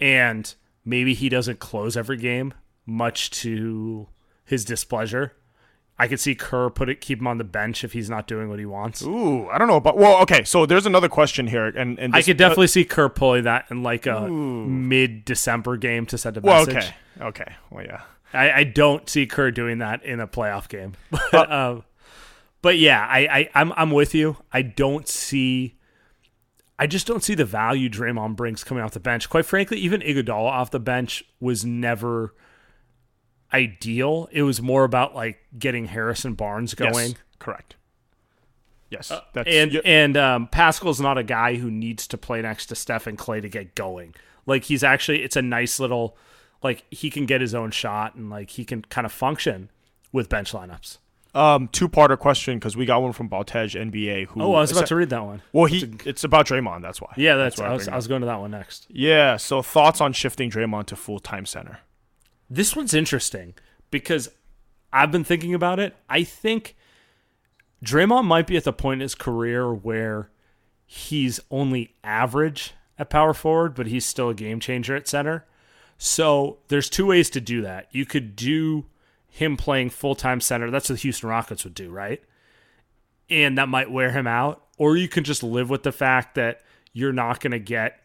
[0.00, 0.54] and
[0.84, 2.54] maybe he doesn't close every game,
[2.86, 4.08] much to
[4.44, 5.32] his displeasure.
[5.96, 8.48] I could see Kerr put it keep him on the bench if he's not doing
[8.48, 9.02] what he wants.
[9.02, 9.96] Ooh, I don't know about.
[9.96, 10.42] Well, okay.
[10.42, 13.84] So there's another question here, and and I could definitely see Kerr pulling that in
[13.84, 16.92] like a mid December game to send a Well, message.
[17.20, 17.54] okay, okay.
[17.70, 18.00] Well, yeah.
[18.32, 20.94] I, I don't see Kerr doing that in a playoff game.
[21.30, 21.84] But, um,
[22.60, 24.36] but yeah, I, I I'm I'm with you.
[24.52, 25.76] I don't see.
[26.78, 29.28] I just don't see the value Draymond brings coming off the bench.
[29.28, 32.34] Quite frankly, even Iguodala off the bench was never
[33.52, 34.28] ideal.
[34.32, 37.10] It was more about like getting Harrison Barnes going.
[37.10, 37.76] Yes, correct.
[38.90, 39.12] Yes.
[39.32, 42.74] That's and yeah, and um, Paschall's not a guy who needs to play next to
[42.74, 44.14] Steph and Klay to get going.
[44.46, 46.16] Like he's actually, it's a nice little,
[46.62, 49.70] like he can get his own shot and like he can kind of function
[50.12, 50.98] with bench lineups.
[51.34, 54.26] Um two parter question because we got one from Baltej NBA.
[54.28, 54.42] Who?
[54.42, 55.42] Oh, I was about to read that one.
[55.52, 56.82] Well, he it's about Draymond.
[56.82, 57.12] That's why.
[57.16, 57.58] Yeah, that's.
[57.58, 58.86] why I was, I was going to that one next.
[58.88, 59.36] Yeah.
[59.36, 61.80] So thoughts on shifting Draymond to full time center?
[62.48, 63.54] This one's interesting
[63.90, 64.28] because
[64.92, 65.96] I've been thinking about it.
[66.08, 66.76] I think
[67.84, 70.30] Draymond might be at the point in his career where
[70.86, 75.44] he's only average at power forward, but he's still a game changer at center.
[75.98, 77.88] So there's two ways to do that.
[77.90, 78.86] You could do
[79.34, 80.70] him playing full time center.
[80.70, 82.22] That's what the Houston Rockets would do, right?
[83.28, 84.64] And that might wear him out.
[84.78, 86.60] Or you can just live with the fact that
[86.92, 88.00] you're not going to get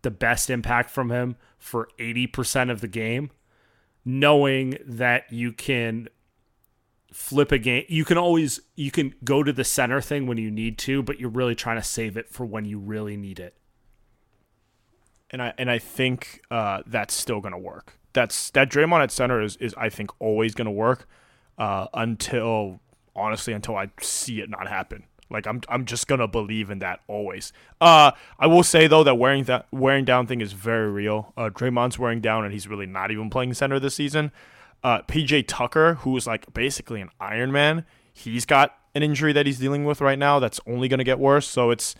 [0.00, 3.30] the best impact from him for 80% of the game,
[4.06, 6.08] knowing that you can
[7.12, 7.84] flip a game.
[7.88, 11.20] You can always you can go to the center thing when you need to, but
[11.20, 13.54] you're really trying to save it for when you really need it.
[15.30, 17.98] and I and I think uh, that's still gonna work.
[18.14, 21.06] That's that Draymond at center is, is I think always gonna work
[21.58, 22.80] uh, until
[23.14, 25.04] honestly until I see it not happen.
[25.30, 27.52] Like I'm I'm just gonna believe in that always.
[27.80, 31.32] Uh, I will say though that wearing that wearing down thing is very real.
[31.36, 34.32] Uh, Draymond's wearing down and he's really not even playing center this season.
[34.82, 39.46] Uh, PJ Tucker, who is like basically an Iron Man, he's got an injury that
[39.46, 41.48] he's dealing with right now that's only gonna get worse.
[41.48, 41.94] So it's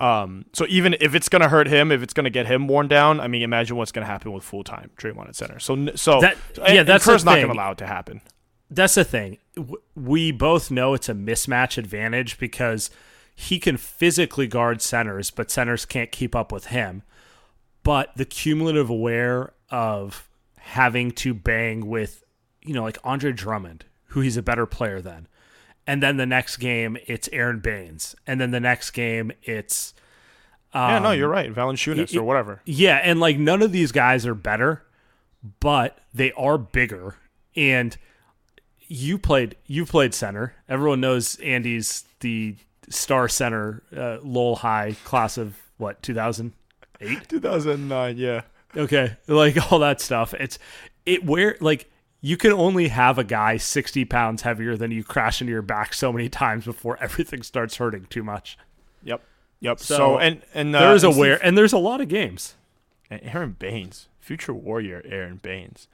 [0.00, 3.20] um, so even if it's gonna hurt him, if it's gonna get him worn down,
[3.20, 5.58] I mean, imagine what's gonna happen with full time Draymond at center.
[5.58, 8.20] So, so That- yeah, and that's Kerr's not gonna allow it to happen.
[8.70, 9.38] That's the thing.
[9.94, 12.90] We both know it's a mismatch advantage because
[13.34, 17.02] he can physically guard centers, but centers can't keep up with him.
[17.82, 20.28] But the cumulative aware of
[20.58, 22.24] having to bang with,
[22.62, 25.28] you know, like Andre Drummond, who he's a better player than.
[25.86, 28.14] And then the next game, it's Aron Baynes.
[28.26, 29.94] And then the next game, it's.
[30.74, 32.60] yeah, no, um, you're right, Valanciunas or whatever.
[32.64, 34.82] Yeah, and like none of these guys are better,
[35.60, 37.16] but they are bigger.
[37.54, 37.96] And
[38.86, 40.54] you played you played center.
[40.68, 42.56] Everyone knows Andy's the
[42.88, 47.20] star center uh, Lowell High class of what 2008.
[47.28, 48.42] 2009, yeah.
[48.76, 50.34] Okay, like all that stuff.
[50.34, 50.58] It's
[51.06, 51.90] it where like
[52.24, 55.92] you can only have a guy 60 pounds heavier than you crash into your back
[55.92, 58.56] so many times before everything starts hurting too much.
[59.02, 59.20] Yep,
[59.60, 59.78] yep.
[59.78, 62.54] So, So, and and uh, there is a where and there's a lot of games.
[63.10, 65.86] and Aron Baynes, future warrior Aron Baynes.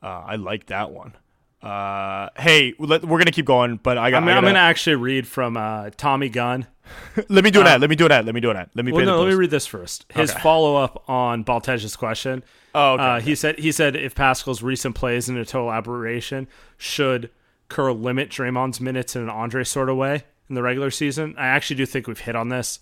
[0.00, 1.14] Uh, I like that one.
[1.60, 4.18] Uh, hey, let, we're gonna keep going, but I got.
[4.22, 6.68] I'm, I I'm going to actually read from uh, Tommy Gunn.
[7.28, 7.80] let me do uh, that.
[7.80, 8.24] Let me do that.
[8.24, 8.70] Let me do that.
[8.76, 8.92] Let me.
[8.92, 10.06] Well, no, let me read this first.
[10.14, 10.40] His Okay.
[10.40, 12.44] follow up on Baltej's question.
[12.74, 13.24] Oh, okay, Uh, okay.
[13.26, 17.30] he said he said if Paschall's recent plays in a total aberration, should
[17.68, 21.34] Kerr limit Draymond's minutes in an Andre sort of way in the regular season?
[21.38, 22.80] I actually do think we've hit on this.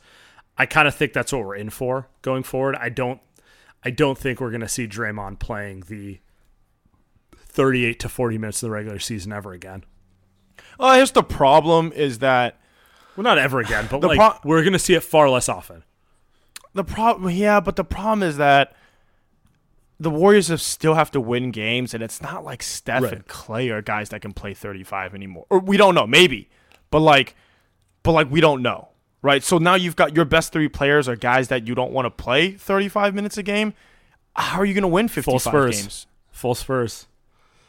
[0.58, 2.76] I kind of think that's what we're in for going forward.
[2.76, 3.20] I don't
[3.82, 6.20] I don't think we're going to see Draymond playing the
[7.36, 9.84] 38 to 40 minutes of the regular season ever again.
[10.78, 12.58] Oh, here's the problem: is that
[13.16, 15.82] Well, not ever again, but like pro- we're going to see it far less often.
[16.74, 17.30] the problem.
[17.34, 18.74] Yeah, but the problem is that
[20.00, 23.12] the Warriors have still have to win games, and it's not like Steph Right.
[23.12, 25.46] and Klay are guys that can play 35 anymore.
[25.50, 26.48] Or we don't know, maybe,
[26.90, 27.36] but like,
[28.02, 28.88] but like we don't know,
[29.22, 29.42] right?
[29.44, 32.10] So now you've got your best three players are guys that you don't want to
[32.10, 33.74] play 35 minutes a game.
[34.34, 35.80] How are you going to win 55 Full Spurs.
[35.82, 36.06] games?
[36.32, 37.06] Full Spurs.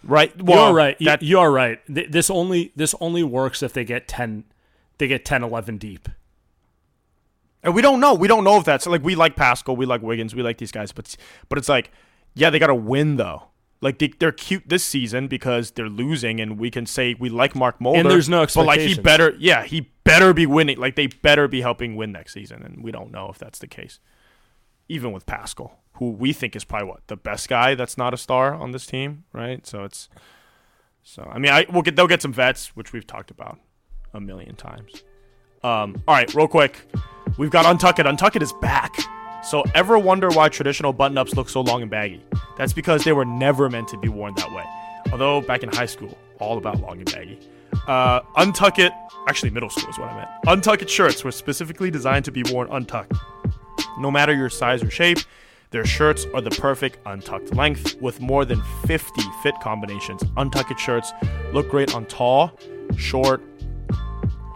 [0.04, 0.41] Right?
[0.41, 0.96] Well, you're right.
[1.00, 1.80] You- That, you are right.
[1.88, 4.46] This only this only works if they get 10
[5.00, 6.08] they get 10 11 deep.
[7.63, 8.13] And we don't know.
[8.15, 10.72] We don't know if that's like we like Paschall, we like Wiggins, we like these
[10.72, 11.15] guys, but
[11.50, 11.91] but it's like,
[12.34, 13.44] yeah, they got to win though.
[13.82, 17.56] Like they, they're cute this season because they're losing, and we can say we like
[17.56, 18.98] Mark Mulder, And there's no expectations.
[18.98, 20.78] But like he better, yeah, he better be winning.
[20.78, 23.67] Like they better be helping win next season, and we don't know if that's the
[23.67, 24.00] case.
[24.88, 28.17] Even with Paschall, who we think is probably what the best guy that's not a
[28.17, 29.65] star on this team, right?
[29.65, 30.10] So it's,
[31.02, 33.58] so I mean, I we'll get they'll get some vets, which we've talked about
[34.13, 35.04] a million times.
[35.63, 36.88] Um, all right, real quick.
[37.39, 38.06] We've got Untuck It.
[38.06, 38.96] Untuck It is back.
[39.43, 42.23] So, ever wonder why traditional button ups look so long and baggy?
[42.58, 44.63] That's because they were never meant to be worn that way.
[45.12, 47.39] Although, back in high school, all about long and baggy.
[47.88, 48.93] Uh, untuck It,
[49.27, 50.30] actually, middle school is what I meant.
[50.45, 53.13] Untuck It shirts were specifically designed to be worn untucked.
[53.99, 55.19] No matter your size or shape,
[55.71, 60.21] their shirts are the perfect untucked length with more than 50 fit combinations.
[60.38, 61.13] Untucked shirts
[61.54, 62.58] look great on tall,
[62.97, 63.41] short,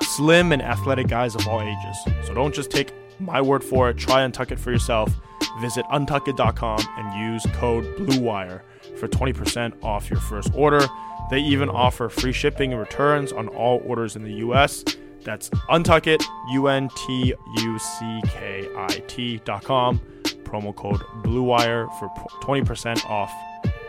[0.01, 2.27] slim and athletic guys of all ages.
[2.27, 3.97] So don't just take my word for it.
[3.97, 5.13] Try Untuck It for yourself.
[5.59, 8.61] Visit untuckit.com and use code BLUEWIRE
[8.97, 10.85] for 20% off your first order.
[11.29, 14.83] They even offer free shipping and returns on all orders in the US.
[15.23, 19.99] That's Untuckit, U N T U C K I T.com.
[20.43, 22.09] Promo code BLUEWIRE for
[22.41, 23.33] 20% off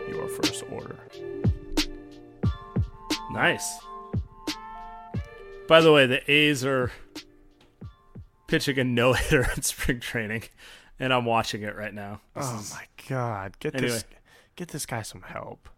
[0.09, 0.97] your first order.
[3.31, 3.79] Nice.
[5.67, 6.91] By the way, the A's are
[8.47, 10.43] pitching a no hitter in spring training,
[10.99, 12.21] and I'm watching it right now.
[12.35, 13.89] This Oh is- my god, get Anyway.
[13.91, 14.05] this
[14.55, 15.69] get this guy some help.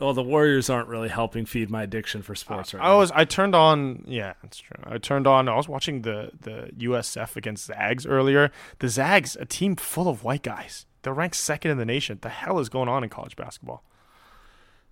[0.00, 2.98] well, the Warriors aren't really helping feed my addiction for sports right I now.
[2.98, 4.82] was I turned on yeah, that's true.
[4.84, 8.50] I turned on I was watching the the USF against Zags earlier.
[8.78, 10.86] The Zags, a team full of white guys.
[11.02, 12.18] They're ranked second in the nation.
[12.20, 13.82] The hell is going on in college basketball?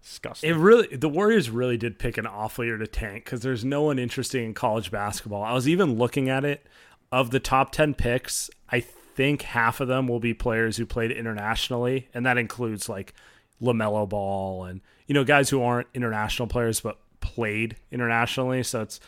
[0.03, 0.49] Disgusting.
[0.49, 3.83] It really, the Warriors really did pick an awful year to tank because there's no
[3.83, 5.43] one interesting in college basketball.
[5.43, 6.65] I was even looking at it.
[7.11, 11.11] Of the top 10 picks, I think half of them will be players who played
[11.11, 13.15] internationally, and that includes like
[13.63, 18.63] LaMelo Ball and, you know, guys who aren't international players but played internationally.
[18.63, 19.01] So it's,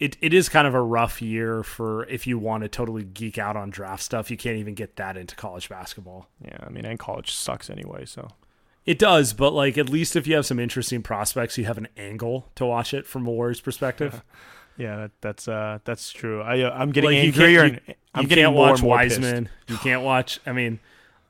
[0.00, 3.38] it, it is kind of a rough year for if you want to totally geek
[3.38, 4.30] out on draft stuff.
[4.30, 6.28] You can't even get that into college basketball.
[6.44, 8.28] yeah, I mean, and college sucks anyway, so
[8.84, 11.88] It does, but like at least if you have some interesting prospects, you have an
[11.96, 14.22] angle to watch it from a Warriors perspective.
[14.76, 16.42] yeah, that, that's uh that's true.
[16.42, 18.98] I uh, I'm getting like you angrier can't, you, I'm you getting can't watch more
[18.98, 19.20] pissed.
[19.20, 19.48] Wiseman.
[19.68, 20.40] You can't watch.
[20.46, 20.80] I mean,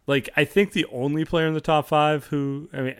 [0.06, 2.94] like I think the only player in the top five who I mean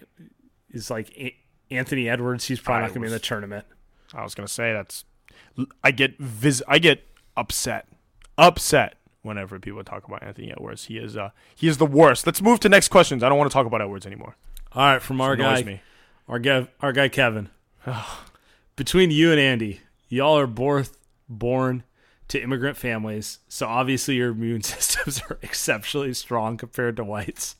[0.70, 1.36] is like
[1.70, 2.46] Anthony Edwards.
[2.46, 3.66] He's probably I not going to be in the tournament.
[4.12, 5.04] I was gonna say that's
[5.82, 7.04] I get vis I get
[7.36, 7.88] upset,
[8.38, 10.84] upset whenever people talk about Anthony Edwards.
[10.84, 12.26] He is uh he is the worst.
[12.26, 13.22] Let's move to next questions.
[13.22, 14.36] I don't want to talk about Edwards anymore.
[14.72, 15.80] All right, from our guy, me.
[16.28, 17.48] our guy, our guy Kevin.
[18.76, 19.80] Between you and Andy,
[20.14, 20.96] y'all are both
[21.28, 21.82] born
[22.28, 27.56] to immigrant families, so obviously your immune systems are exceptionally strong compared to whites.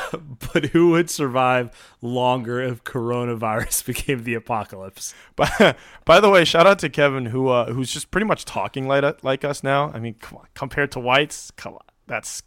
[0.52, 1.70] but who would survive
[2.00, 5.14] longer if coronavirus became the apocalypse?
[5.36, 8.86] By, by the way, shout out to Kevin who uh, who's just pretty much talking
[8.88, 9.90] like like us now.
[9.92, 12.42] I mean, come on, compared to whites, come on, that's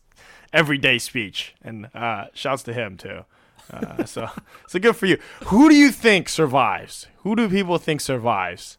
[0.54, 1.56] everyday speech.
[1.62, 3.26] And uh, shouts to him too.
[3.72, 4.30] Uh, so
[4.68, 5.18] so good for you.
[5.46, 7.08] Who do you think survives?
[7.18, 8.78] Who do people think survives?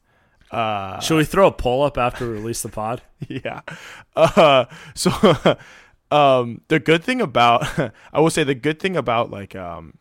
[0.50, 3.02] Uh, Should we throw a poll up after we release the pod?
[3.28, 3.62] yeah.
[4.14, 5.10] Uh, so
[6.10, 7.66] um, the good thing about
[8.12, 9.94] I will say the good thing about like um,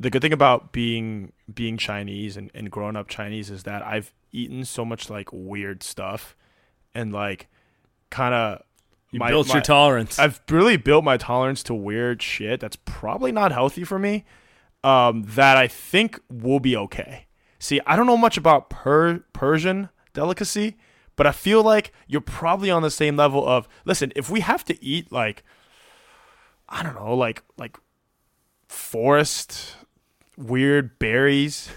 [0.00, 4.12] the good thing about being being Chinese and, and growing up Chinese is that I've
[4.32, 6.34] eaten so much like weird stuff
[6.94, 7.48] and like
[8.10, 8.62] kind of
[9.10, 10.18] You built your tolerance.
[10.18, 14.24] I've really built my tolerance to weird shit that's probably not healthy for me.
[14.82, 17.23] um, that I think will be okay.
[17.64, 20.76] See, I don't know much about per- Persian delicacy,
[21.16, 24.66] but I feel like you're probably on the same level of listen, if we have
[24.66, 25.42] to eat like
[26.68, 27.78] I don't know, like like
[28.68, 29.76] forest
[30.36, 31.70] weird berries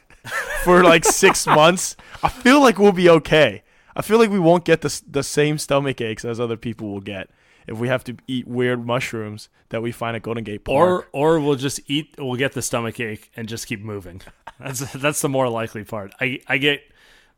[0.64, 3.64] for like 6 months, I feel like we'll be okay.
[3.94, 7.02] I feel like we won't get the the same stomach aches as other people will
[7.02, 7.28] get
[7.68, 11.08] if we have to eat weird mushrooms that we find at Golden Gate Park.
[11.12, 12.14] Or or we'll just eat.
[12.18, 14.22] We'll get the stomach ache and just keep moving.
[14.58, 16.12] That's that's the more likely part.
[16.20, 16.80] I I get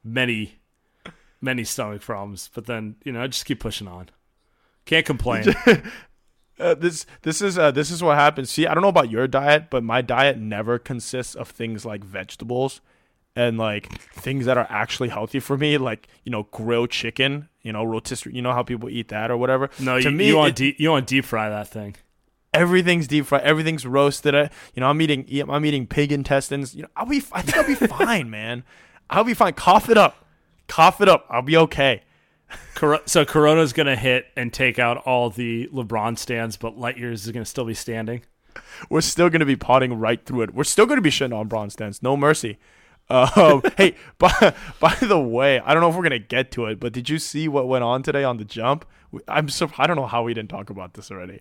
[0.03, 0.61] many
[1.43, 4.09] many stomach problems, but then you know I just keep pushing on.
[4.87, 5.55] Can't complain.
[6.59, 8.51] Uh, this this is uh, this is what happens.
[8.51, 12.05] See, I don't know about your diet, but my diet never consists of things like
[12.05, 12.83] vegetables
[13.37, 17.73] and like things that are actually healthy for me, like you know grilled chicken, you
[17.73, 18.35] know rotisserie.
[18.35, 19.71] You know how people eat that or whatever.
[19.79, 21.97] no, to you, me, you want deep, you want deep fry that thing.
[22.53, 24.35] everything's deep fried, everything's roasted.
[24.35, 26.75] I, you know, I'm eating I'm eating pig intestines.
[26.75, 28.65] You know, I'll be I think I'll be fine, man.
[29.09, 29.55] I'll be fine.
[29.55, 30.25] Cough it up,
[30.69, 31.27] cough it up.
[31.31, 32.03] I'll be okay.
[32.75, 37.31] Cor- so Corona's gonna hit and take out all the LeBron stands, but Lightyears is
[37.31, 38.23] gonna still be standing.
[38.89, 40.53] we're still going to be potting right through it.
[40.53, 42.03] We're still going to be shitting on Bron stands.
[42.03, 42.59] No mercy.
[43.11, 46.67] Um, hey, by, by the way, I don't know if we're going to get to
[46.67, 48.87] it, but did you see what went on today on the jump?
[49.27, 51.41] I'm so I don't know how we didn't talk about this already.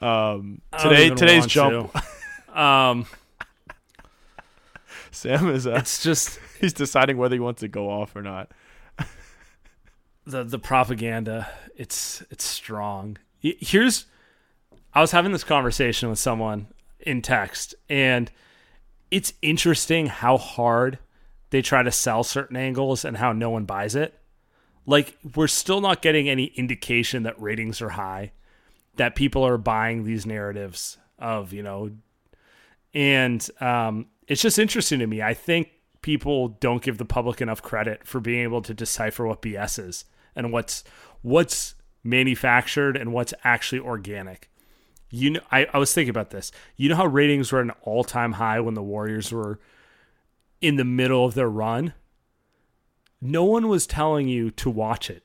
[0.00, 2.02] Um, today today's jump, to.
[2.50, 3.06] Um,
[5.12, 8.50] Saam is uh, it's just he's deciding whether he wants to go off or not.
[10.26, 11.48] the the propaganda.
[11.76, 13.18] It's it's strong.
[13.38, 14.06] Here's,
[14.92, 16.66] I was having this conversation with someone
[16.98, 18.32] in text, and
[19.12, 20.98] it's interesting how hard
[21.50, 24.18] they try to sell certain angles and how no one buys it.
[24.86, 28.32] Like we're still not getting any indication that ratings are high,
[28.96, 31.90] that people are buying these narratives of you know,
[32.94, 35.22] and um, it's just interesting to me.
[35.22, 35.68] I think
[36.02, 40.04] people don't give the public enough credit for being able to decipher what BS is
[40.34, 40.82] and what's
[41.22, 44.50] what's manufactured and what's actually organic.
[45.10, 46.52] You know, I, I was thinking about this.
[46.76, 49.60] You know how ratings were at an all time high when the Warriors were
[50.60, 51.94] in the middle of their run?
[53.20, 55.22] No one was telling you to watch it.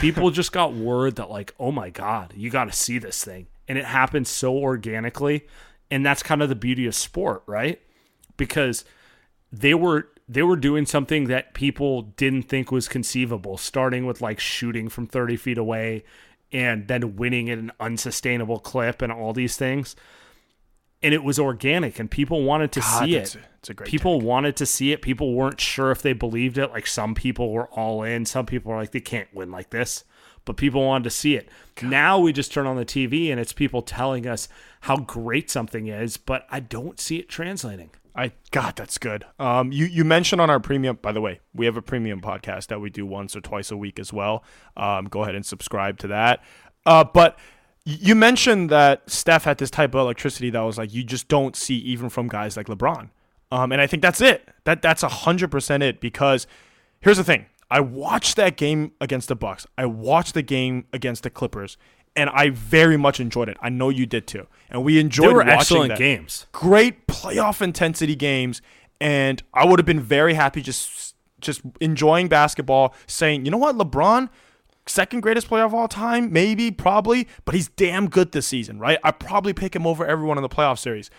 [0.00, 3.48] People just got word that, like, oh my God, you got to see this thing.
[3.68, 5.46] And it happened so organically.
[5.90, 7.80] And that's kind of the beauty of sport, right?
[8.36, 8.84] Because
[9.52, 14.40] they were they were doing something that people didn't think was conceivable, starting with like
[14.40, 16.04] shooting from 30 feet away
[16.50, 19.94] and then winning at an unsustainable clip and all these things.
[21.02, 23.36] And it was organic and people wanted to God, see it.
[23.64, 25.00] It's a great people wanted to see it.
[25.00, 26.70] People weren't sure if they believed it.
[26.70, 28.26] Like some people were all in.
[28.26, 30.04] Some people were like, they can't win like this.
[30.44, 31.48] But people wanted to see it.
[31.80, 34.48] Now we just turn on the TV and it's people telling us
[34.82, 37.88] how great something is, but I don't see it translating.
[38.14, 39.24] I God, that's good.
[39.38, 40.98] Um, you you mentioned on our premium.
[41.00, 43.78] By the way, we have a premium podcast that we do once or twice a
[43.78, 44.44] week as well.
[44.76, 46.44] Um, go ahead and subscribe to that.
[46.84, 47.38] Uh, but
[47.86, 51.56] you mentioned that Steph had this type of electricity that was like you just don't
[51.56, 53.08] see even from guys like LeBron.
[53.50, 54.48] Um, and I think that's it.
[54.64, 56.00] That that's a hundred percent it.
[56.00, 56.46] Because
[57.00, 59.66] here's the thing: I watched that game against the Bucks.
[59.78, 61.76] I watched the game against the Clippers,
[62.16, 63.56] and I very much enjoyed it.
[63.60, 64.46] I know you did too.
[64.70, 65.28] And we enjoyed.
[65.28, 66.46] They were watching excellent that games.
[66.52, 68.60] great playoff intensity games
[69.00, 73.76] and I would have been very happy just just enjoying basketball saying, "You know what,
[73.76, 74.30] LeBron
[74.86, 78.98] second greatest player of all time, maybe, probably, but he's damn good this season, right?
[79.02, 81.10] I probably pick him over everyone in the playoff series."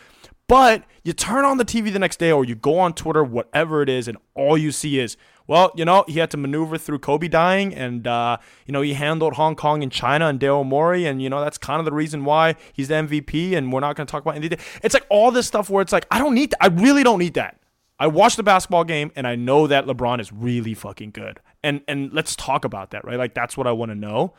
[0.48, 3.82] But you turn on the TV the next day or you go on Twitter, whatever
[3.82, 5.18] it is, and all you see is,
[5.48, 8.94] well, you know, he had to maneuver through Kobe dying and, uh, you know, he
[8.94, 11.06] handled Hong Kong and China and Daryl Morey.
[11.06, 13.56] And, you know, that's kind of the reason why he's the MVP.
[13.56, 14.60] And we're not going to talk about anything.
[14.82, 16.64] It's like all this stuff where it's like, I don't need that.
[16.64, 17.60] I really don't need that.
[18.00, 21.40] I watched the basketball game and I know that LeBron is really fucking good.
[21.64, 23.18] And and let's talk about that, right?
[23.18, 24.34] Like that's what I want to know.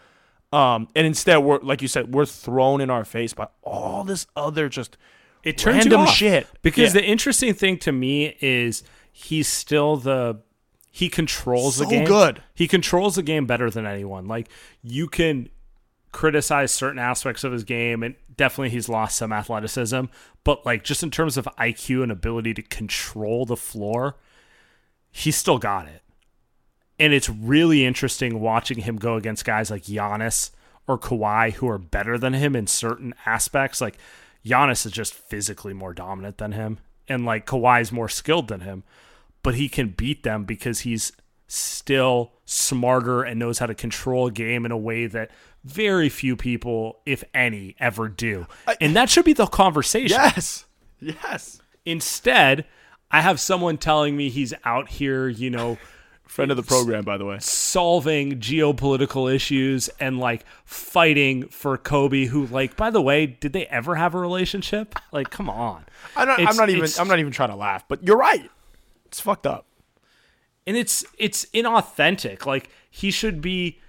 [0.53, 4.27] Um, and instead, we're like you said, we're thrown in our face by all this
[4.37, 4.97] other just
[5.47, 6.15] It turns random you off.
[6.15, 6.47] shit.
[6.63, 7.01] Because Yeah.
[7.01, 8.83] the interesting thing to me is
[9.13, 10.41] he's still the
[10.91, 12.07] he controls the game.
[12.07, 12.43] good.
[12.55, 14.27] He controls the game better than anyone.
[14.27, 14.49] Like
[14.83, 15.49] you can
[16.13, 20.05] criticize certain aspects of his game and definitely he's lost some athleticism,
[20.45, 24.17] but like just in terms of IQ and ability to control the floor,
[25.11, 26.03] he's still got it.
[26.99, 30.51] And it's really interesting watching him go against guys like Giannis
[30.89, 33.83] or Kawhi who are better than him in certain aspects.
[33.83, 33.99] Like
[34.47, 36.79] Giannis is just physically more dominant than him,
[37.09, 38.85] and like Kawhi's more skilled than him,
[39.43, 41.13] but he can beat them because he's
[41.49, 45.31] still smarter and knows how to control a game in a way that
[45.65, 48.47] very few people, if any, ever do.
[48.81, 50.17] and that should be the conversation.
[50.17, 50.65] Yes.
[51.01, 51.61] Yes.
[51.85, 52.65] Instead,
[53.11, 55.77] I have someone telling me he's out here, you know,
[56.27, 57.39] Friend of the program, by the way.
[57.41, 63.67] solving geopolitical issues and like fighting for Kobe who like by the way, did they
[63.67, 64.95] ever have a relationship?
[65.13, 65.85] Like come on.
[66.15, 66.91] I'm not, I'm not even.
[66.99, 68.51] I'm not even trying to laugh, but you're right.
[69.07, 69.67] It's fucked up.
[70.67, 72.45] and it's it's inauthentic.
[72.45, 73.81] Like he should be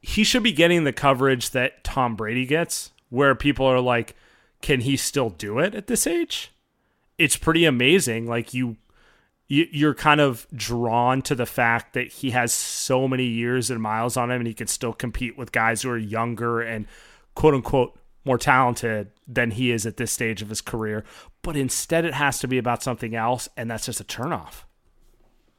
[0.00, 4.14] he should be getting the coverage that Tom Brady gets, where people are like,
[4.62, 6.52] can he still do it at this age?
[7.18, 8.26] It's pretty amazing.
[8.26, 8.76] Like you
[9.48, 14.16] you're kind of drawn to the fact that he has so many years and miles
[14.16, 16.86] on him, and he can still compete with guys who are younger and
[17.34, 21.04] quote unquote more talented than he is at this stage of his career.
[21.42, 24.64] But instead, it has to be about something else, and that's just a turnoff.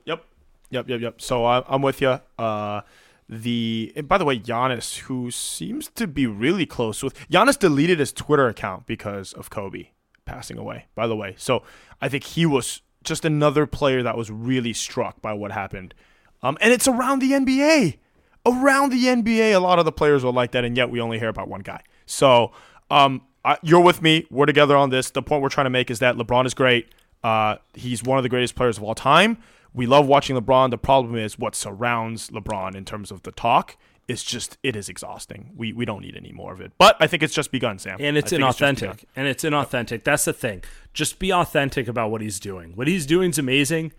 [0.05, 0.25] Yep.
[0.69, 0.89] Yep.
[0.89, 1.01] Yep.
[1.01, 1.21] Yep.
[1.21, 2.19] So I, I'm with you.
[2.37, 2.81] Uh,
[3.29, 7.99] the and by the way, Giannis, who seems to be really close with Giannis, deleted
[7.99, 9.89] his Twitter account because of Kobe
[10.25, 10.87] passing away.
[10.93, 11.63] By the way, so
[12.01, 15.93] I think he was just another player that was really struck by what happened.
[16.41, 17.97] Um, and it's around the NBA.
[18.45, 21.19] Around the NBA, a lot of the players were like that, and yet we only
[21.19, 21.81] hear about one guy.
[22.05, 22.51] So,
[22.89, 24.25] um, I, you're with me.
[24.29, 25.09] We're together on this.
[25.09, 26.93] The point we're trying to make is that LeBron is great.
[27.23, 29.37] Uh, he's one of the greatest players of all time.
[29.73, 30.71] We love watching LeBron.
[30.71, 33.77] The problem is what surrounds LeBron in terms of the talk.
[34.07, 35.51] It's just it is exhausting.
[35.55, 36.71] We we don't need any more of it.
[36.77, 37.97] But I think it's just begun, Saam.
[37.99, 38.97] and it's just inauthentic begun.
[39.15, 43.05] and it's inauthentic that's the thing just be authentic about what he's doing what he's
[43.05, 43.91] doing is amazing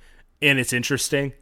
[0.43, 1.33] and it's interesting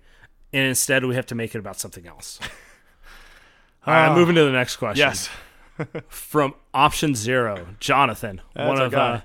[0.53, 2.39] and instead we have to make it about something else
[3.87, 5.29] all right i'm moving to the next question Yes.
[6.09, 9.21] from option zero jonathan That's one of uh,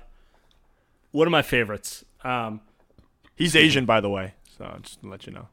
[1.10, 2.60] one of my favorites um,
[3.34, 4.34] He's Asian, by the way.
[4.56, 5.48] So just to let you know.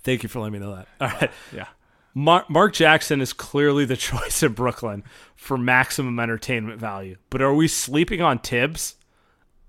[0.00, 1.66] thank you for letting me know that all right Yeah.
[2.14, 5.04] Mar- Mark Jackson is clearly the choice in Brooklyn
[5.36, 7.16] for maximum entertainment value.
[7.30, 8.96] But are we sleeping on Thibs?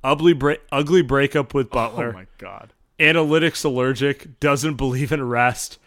[0.03, 0.39] Ugly,
[0.71, 2.09] ugly breakup with oh Butler.
[2.09, 2.73] Oh my god.
[2.99, 5.77] Analytics allergic, doesn't believe in rest.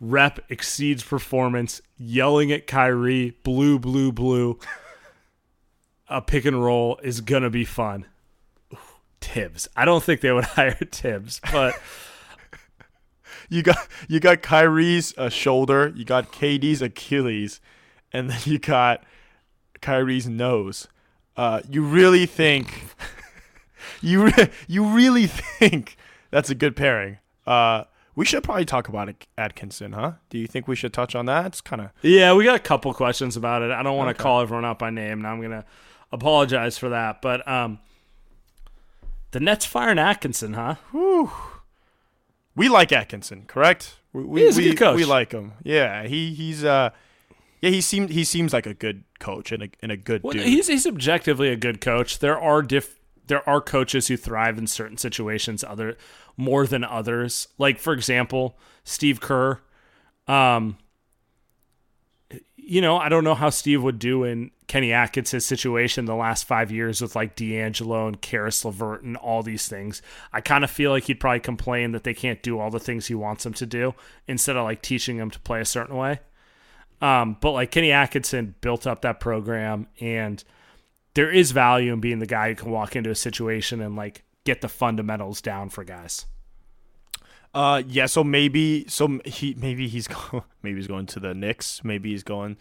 [0.00, 4.58] Rep exceeds performance, yelling at Kyrie, blue, blue, blue.
[6.08, 8.06] A pick and roll is going to be fun.
[8.72, 8.78] Ooh,
[9.20, 9.68] Thibs.
[9.76, 11.74] I don't think they would hire Thibs, but
[13.50, 17.60] You got you got Kyrie's uh, shoulder, you got KD's Achilles,
[18.12, 19.04] and then you got
[19.82, 20.88] Kyrie's nose.
[21.36, 22.84] Uh, you really think
[24.00, 25.96] you re- you really think
[26.30, 27.18] that's a good pairing?
[27.46, 27.84] Uh,
[28.14, 30.12] we should probably talk about it, Atkinson, huh?
[30.28, 31.46] Do you think we should touch on that?
[31.46, 33.70] It's kind of Yeah, we got a couple questions about it.
[33.70, 35.64] I don't want to call everyone out by name, and I'm gonna
[36.12, 37.20] apologize for that.
[37.20, 37.80] But um,
[39.32, 40.76] the Nets firing Atkinson, huh?
[42.60, 43.96] We like Atkinson, correct?
[44.12, 44.96] We, we, He is a we, good coach.
[44.96, 45.52] We like him.
[45.64, 46.90] Yeah, he he's uh
[47.62, 50.34] yeah he seemed he seems like a good coach and a and a good Well,
[50.34, 50.42] dude.
[50.46, 52.18] he's he's objectively a good coach.
[52.18, 55.96] There are diff there are coaches who thrive in certain situations other
[56.36, 57.48] more than others.
[57.56, 59.60] Like for example, Steve Kerr.
[60.28, 60.76] Um,
[62.70, 66.44] you know, I don't know how Steve would do in Kenny Atkins' situation the last
[66.44, 70.02] five years with like D'Angelo and Caris LeVert and all these things.
[70.32, 73.08] I kind of feel like he'd probably complain that they can't do all the things
[73.08, 73.96] he wants them to do
[74.28, 76.20] instead of like teaching them to play a certain way.
[77.00, 80.44] Um, but like Kenny Atkinson built up that program, and
[81.14, 84.22] there is value in being the guy who can walk into a situation and like
[84.44, 86.24] get the fundamentals down for guys.
[87.54, 88.06] Uh, yeah.
[88.06, 91.82] So maybe, so he maybe he's going, maybe he's going to the Knicks.
[91.84, 92.56] Maybe he's going.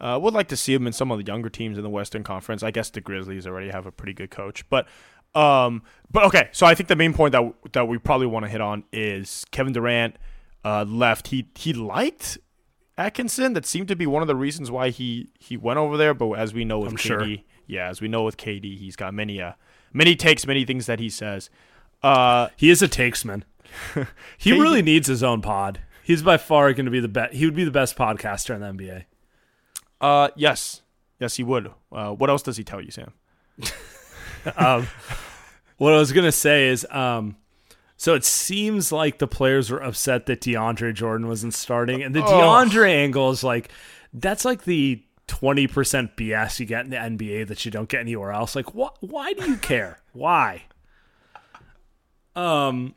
[0.00, 2.24] Uh, would like to see him in some of the younger teams in the Western
[2.24, 2.62] Conference.
[2.62, 4.86] I guess the Grizzlies already have a pretty good coach, but
[5.34, 6.48] um, but okay.
[6.52, 9.44] So I think the main point that that we probably want to hit on is
[9.50, 10.16] Kevin Durant
[10.64, 11.28] uh, left.
[11.28, 12.38] He he liked
[12.98, 13.54] Atkinson.
[13.54, 16.12] That seemed to be one of the reasons why he he went over there.
[16.12, 17.36] But as we know with I'm KD, sure.
[17.66, 19.52] yeah, as we know with KD, he's got many uh
[19.92, 21.50] many takes, many things that he says.
[22.02, 23.44] Uh, He is a takesman.
[24.38, 25.80] he really needs his own pod.
[26.02, 27.34] He's by far going to be the best.
[27.34, 29.04] He would be the best podcaster in the NBA.
[30.00, 30.82] Uh, yes,
[31.18, 31.70] yes, he would.
[31.90, 33.12] Uh, what else does he tell you, Saam?
[34.56, 34.86] um,
[35.78, 37.36] what I was gonna say is, um,
[37.96, 42.20] so it seems like the players were upset that DeAndre Jordan wasn't starting, and the
[42.20, 43.70] DeAndre angle is like
[44.12, 48.00] that's like the twenty percent BS you get in the NBA that you don't get
[48.00, 48.54] anywhere else.
[48.54, 50.00] Like, wh- why do you care?
[50.12, 50.64] why?
[52.36, 52.94] Um,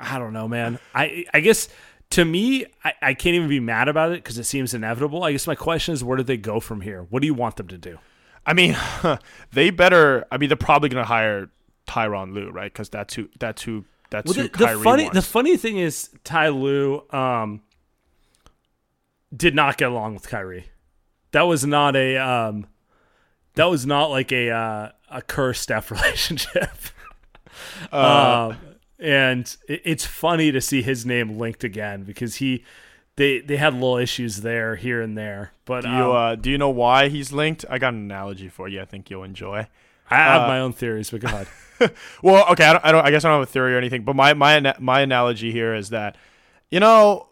[0.00, 0.78] I don't know, man.
[0.94, 1.68] I I guess
[2.10, 5.22] to me, I, I can't even be mad about it because it seems inevitable.
[5.22, 7.06] I guess my question is, where do they go from here?
[7.10, 7.98] What do you want them to do?
[8.44, 8.76] I mean,
[9.52, 10.26] they better.
[10.32, 11.50] I mean, they're probably gonna hire
[11.86, 12.72] Tyronn Lue, right?
[12.72, 13.28] Because that's who.
[13.38, 13.84] That's who.
[14.10, 15.14] That's Well, who the, the funny wants.
[15.14, 17.62] the funny thing is Ty Lue um,
[19.34, 20.66] did not get along with Kyrie.
[21.32, 22.66] That was not a um,
[23.54, 26.70] that was not like a uh, a cursed Steph relationship.
[27.92, 28.56] um,
[29.00, 32.64] and it's funny to see his name linked again because he
[33.16, 35.52] they they had little issues there here and there.
[35.64, 37.64] But Do you um, uh, do you know why he's linked?
[37.68, 38.80] I got an analogy for you.
[38.80, 39.66] I think you'll enjoy.
[40.10, 41.46] I have uh, my own theories, but go ahead.
[42.22, 43.06] Well, okay, I don't, I don't.
[43.06, 44.02] I guess I don't have a theory or anything.
[44.04, 46.14] But my my my analogy here is that,
[46.70, 47.28] you know,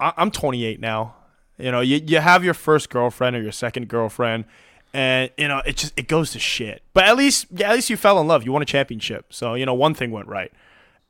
[0.00, 1.14] I, I'm 28 now.
[1.56, 4.46] You know, you you have your first girlfriend or your second girlfriend,
[4.96, 6.82] and you know it just it goes to shit.
[6.94, 8.44] But at least yeah, at least you fell in love.
[8.44, 10.50] You won a championship, so you know one thing went right,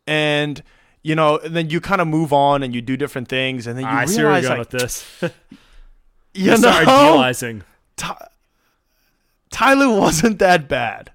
[0.09, 0.61] and
[1.03, 3.79] you know and then you kind of move on and you do different things, and
[3.79, 5.07] then you I see where you're realize going like with this.
[6.35, 7.63] you You start know idealizing.
[7.97, 8.27] Ty-
[9.51, 11.13] Tyler wasn't that bad.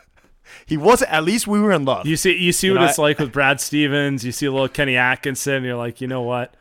[0.66, 1.10] he wasn't.
[1.12, 2.06] At least we were in love.
[2.06, 4.24] You see, you see You what know, it's I- like with Brad Stevens.
[4.24, 5.64] You see a little Kenny Atkinson.
[5.64, 6.54] You're like, you know what?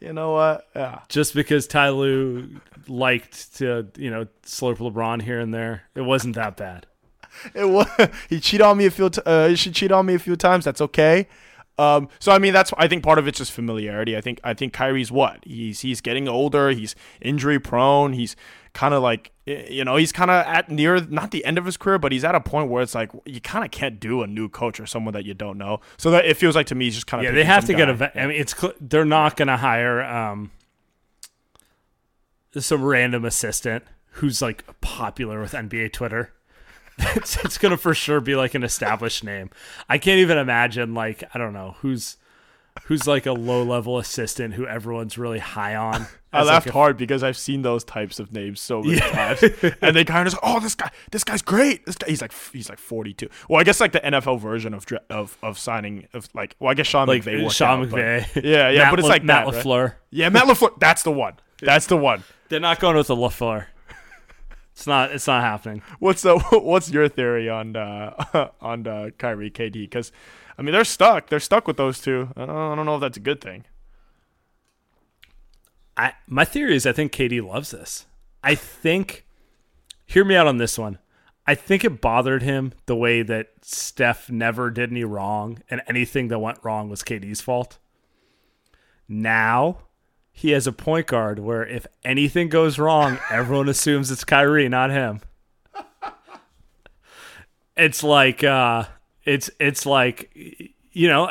[0.00, 0.68] You know what?
[0.76, 1.00] Yeah.
[1.08, 6.34] Just because Ty Lue liked to, you know, slurp LeBron here and there, it wasn't
[6.36, 6.86] that bad.
[7.54, 7.86] It was.
[8.28, 9.10] He cheated on me a few.
[9.10, 10.64] T- uh, she cheated on me a few times.
[10.64, 11.28] That's okay.
[11.78, 14.16] Um, so I mean, that's I think part of it's just familiarity.
[14.16, 16.70] I think I think Kyrie's what he's he's getting older.
[16.70, 18.12] He's injury prone.
[18.14, 18.34] He's
[18.78, 21.76] kind of like you know he's kind of at near not the end of his
[21.76, 24.26] career, but he's at a point where it's like you kind of can't do a
[24.28, 25.80] new coach or someone that you don't know.
[25.96, 27.74] So that it feels like to me he's just kind of Yeah, they have to
[27.74, 27.94] get a.
[27.94, 30.52] vet- I mean, it's they're not going to hire um
[32.56, 36.32] some random assistant who's like popular with NBA Twitter.
[37.16, 39.50] it's it's going to for sure be like an established name.
[39.88, 42.16] I can't even imagine like I don't know who's
[42.84, 46.06] who's like a low level assistant who everyone's really high on.
[46.32, 48.96] I as, like, laughed a- hard because I've seen those types of names so many
[48.98, 49.10] Yeah.
[49.10, 49.42] times,
[49.82, 51.86] and they kind of just, oh, this guy, this guy's great.
[51.86, 53.28] This guy, he's like, he's like forty two.
[53.48, 56.74] Well, I guess like the NFL version of of of signing of like, well, I
[56.74, 57.50] guess Sean Like McVay.
[57.50, 58.42] Sean out, but- McVay.
[58.44, 59.64] yeah, yeah, Matt but it's like Matt that, right?
[59.64, 59.94] LaFleur.
[60.10, 60.78] Yeah, Matt LaFleur.
[60.78, 61.34] That's the one.
[61.62, 62.24] That's the one.
[62.50, 63.66] They're not going with the LaFleur.
[64.72, 65.10] It's not.
[65.10, 65.82] It's not happening.
[65.98, 69.72] What's the what's your theory on uh, on uh, Kyrie KD?
[69.72, 70.12] Because
[70.56, 71.30] I mean, they're stuck.
[71.30, 72.28] They're stuck with those two.
[72.36, 73.64] I don't, I don't know if that's a good thing.
[75.98, 78.06] I my theory is I think KD loves this.
[78.42, 79.26] I think
[80.06, 80.98] hear me out on this one.
[81.46, 86.28] I think it bothered him the way that Steph never did any wrong and anything
[86.28, 87.78] that went wrong was KD's fault.
[89.08, 89.78] Now
[90.30, 94.90] he has a point guard where if anything goes wrong, everyone assumes it's Kyrie, not
[94.90, 95.20] him.
[97.76, 98.84] It's like uh
[99.24, 100.30] it's it's like
[100.92, 101.30] you know,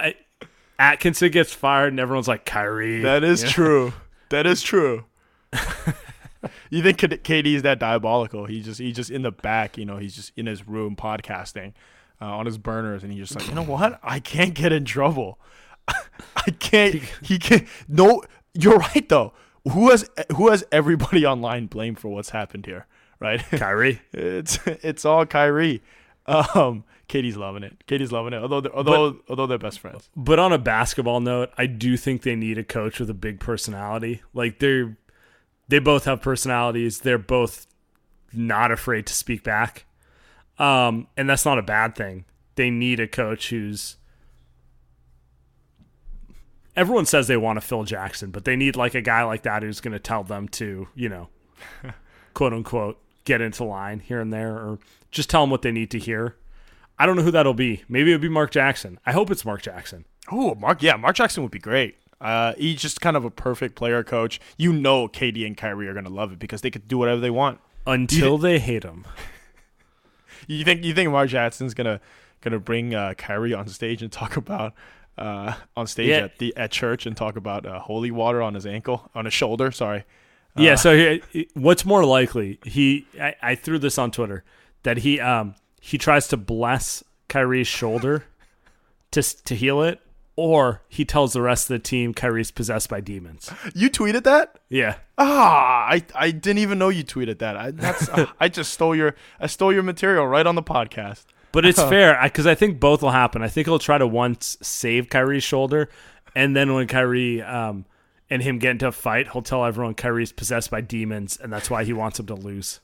[0.79, 3.01] Atkinson gets fired and everyone's like Kyrie.
[3.01, 3.51] That is you know?
[3.51, 3.93] true.
[4.29, 5.05] That is true.
[6.69, 8.45] you think KD is that diabolical?
[8.45, 11.73] He just he just in the back, you know, he's just in his room podcasting
[12.21, 13.99] uh, on his burners, and he's just like, you know what?
[14.03, 15.39] I can't get in trouble.
[15.87, 16.95] I can't.
[17.21, 17.67] He can't.
[17.87, 18.23] No,
[18.53, 19.33] you're right though.
[19.71, 22.87] Who has who has everybody online blamed for what's happened here?
[23.19, 23.41] Right?
[23.51, 24.01] Kyrie.
[24.13, 25.81] It's it's all Kyrie.
[26.25, 27.85] Um, KD's loving it.
[27.87, 28.41] KD's loving it.
[28.41, 30.09] Although they're, although although they're best friends.
[30.15, 33.39] But on a basketball note, I do think they need a coach with a big
[33.39, 34.21] personality.
[34.33, 34.97] Like they're
[35.67, 36.99] they both have personalities.
[36.99, 37.67] They're both
[38.33, 39.85] not afraid to speak back.
[40.59, 42.25] Um, and that's not a bad thing.
[42.55, 43.97] They need a coach who's
[46.75, 49.63] everyone says they want a Phil Jackson, but they need like a guy like that
[49.63, 51.29] who's going to tell them to, you know,
[52.33, 54.79] quote unquote, get into line here and there, or
[55.11, 56.35] just tell them what they need to hear.
[56.99, 57.83] I don't know who that'll be.
[57.87, 58.99] Maybe it'll be Mark Jackson.
[59.05, 60.05] I hope it's Mark Jackson.
[60.31, 60.81] Oh, Mark.
[60.81, 61.95] Yeah, Mark Jackson would be great.
[62.19, 64.39] Uh, he's just kind of a perfect player coach.
[64.57, 67.29] You know, KD and Kyrie are gonna love it because they could do whatever they
[67.29, 67.59] want.
[67.85, 69.05] Until they hate him.
[70.47, 71.99] You think you think Mark Jackson's gonna
[72.41, 74.73] gonna bring uh, Kyrie on stage and talk about
[75.17, 76.17] uh, on stage Yeah.
[76.19, 79.33] at the at church and talk about uh, holy water on his ankle on his
[79.33, 79.71] shoulder?
[79.71, 80.05] Sorry.
[80.55, 80.73] Yeah.
[80.73, 81.19] Uh, So here,
[81.53, 82.59] what's more likely?
[82.63, 84.43] He I, I threw this on Twitter
[84.83, 88.25] that he um he tries to bless Kyrie's shoulder
[89.11, 89.99] to to heal it,
[90.35, 93.51] or he tells the rest of the team Kyrie's possessed by demons.
[93.73, 94.59] You tweeted that?
[94.69, 94.97] Yeah.
[95.17, 97.57] Ah, I, I didn't even know you tweeted that.
[97.57, 98.09] I that's
[98.39, 101.25] I just stole your I stole your material right on the podcast.
[101.51, 103.41] But it's fair because I think both will happen.
[103.41, 105.89] I think he'll try to once save Kyrie's shoulder,
[106.35, 107.85] and then when Kyrie um,
[108.29, 111.69] and him get into a fight, he'll tell everyone Kyrie's possessed by demons, and that's
[111.69, 112.79] why he wants him to lose.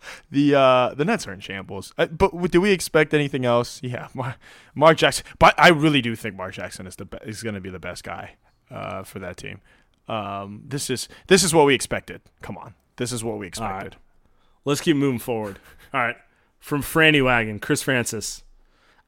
[0.30, 1.92] The uh the Nets are in shambles.
[1.98, 3.80] Uh, but do we expect anything else?
[3.82, 4.36] Yeah, Mark,
[4.74, 5.24] Mark Jackson.
[5.38, 7.78] But I really do think Mark Jackson is the be- is going to be the
[7.78, 8.36] best guy
[8.70, 9.60] uh, for that team.
[10.08, 12.22] Um, this is this is what we expected.
[12.42, 13.96] Come on, this is what we expected.
[14.64, 15.58] Let's keep moving forward.
[15.92, 16.16] All right.
[16.58, 18.42] From Franny Wagon, Chris Francis.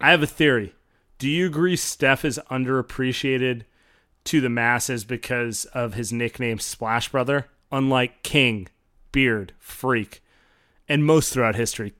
[0.00, 0.74] I have a theory.
[1.18, 3.62] Do you agree Steph is underappreciated
[4.24, 7.46] to the masses because of his nickname Splash Brother?
[7.70, 8.68] Unlike King,
[9.12, 10.22] Beard, Freak,
[10.88, 11.94] and most throughout history,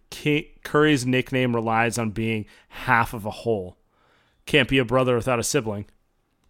[0.65, 3.77] Curry's nickname relies on being half of a whole.
[4.47, 5.87] Can't be a brother without a sibling.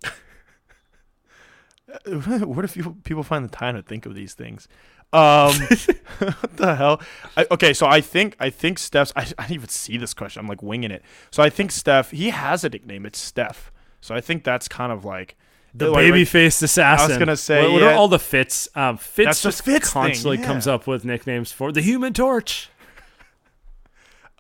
[2.07, 4.67] what if people people find the time to think of these things?
[5.13, 5.55] Um,
[6.19, 7.03] what the hell?
[7.37, 9.13] I, okay, so I think I think Steph's.
[9.15, 10.41] I, I didn't even see this question.
[10.41, 11.03] I'm like winging it.
[11.31, 12.13] So I think Steph.
[12.13, 13.05] He has a nickname.
[13.05, 13.71] It's Steph.
[14.01, 15.37] So I think that's kind of like
[15.75, 17.05] the like, baby faced assassin.
[17.05, 17.89] I was gonna say, what, what yeah.
[17.89, 18.69] are all the Fitz?
[18.75, 20.45] Um, Fitz That's the just Fitz thing, constantly yeah.
[20.45, 22.69] comes up with nicknames for the Human Torch.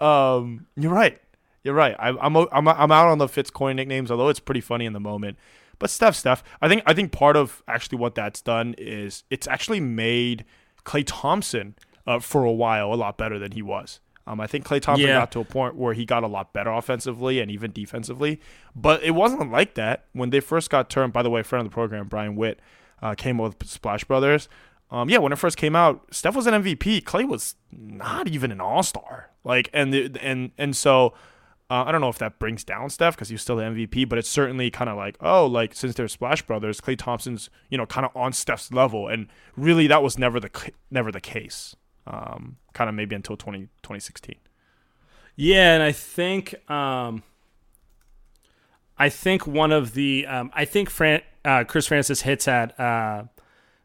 [0.01, 1.17] Um, you're right.
[1.63, 1.95] You're right.
[1.97, 4.95] I, I'm I'm I'm out on the Fitz coin nicknames, although it's pretty funny in
[4.95, 5.39] the moment.
[5.79, 9.47] But Steph, Steph, I think I think part of actually what that's done is it's
[9.47, 10.45] actually made
[10.85, 11.77] Klay Thompson
[12.07, 14.01] uh, for a while a lot better than he was.
[14.27, 15.19] Um, I think Klay Thompson Yeah.
[15.21, 18.41] got to a point where he got a lot better offensively and even defensively,
[18.77, 21.13] but it wasn't like that when they first got turned.
[21.13, 22.61] By the way, friend of the program, Brian Witt,
[23.03, 24.49] uh, came with Splash Brothers.
[24.93, 27.03] Um, yeah, when it first came out, Steph was an MVP.
[27.03, 29.31] Klay was not even an All Star.
[29.43, 31.15] Like, and the, and and so
[31.71, 34.19] uh, I don't know if that brings down Steph because he's still the MVP, but
[34.19, 37.87] it's certainly kind of like, oh, like since they're Splash Brothers, Klay Thompson's you know
[37.87, 40.51] kind of on Steph's level, and really that was never the
[40.91, 41.75] never the case.
[42.07, 44.37] Um, kind of maybe until 20, 2016.
[45.37, 47.23] Yeah, and I think um,
[48.99, 53.25] I think one of the um, I think Fran- uh, Chris Francis hits at uh,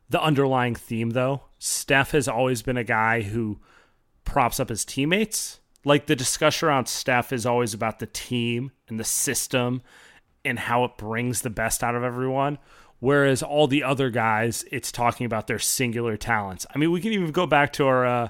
[0.10, 1.44] the underlying theme though.
[1.60, 3.60] Steph has always been a guy who
[4.26, 5.60] props up his teammates.
[5.86, 9.82] Like the discussion around Steph is always about the team and the system
[10.44, 12.58] and how it brings the best out of everyone.
[13.00, 16.66] Whereas all the other guys, it's talking about their singular talents.
[16.74, 18.30] I mean, we can even go back to our uh,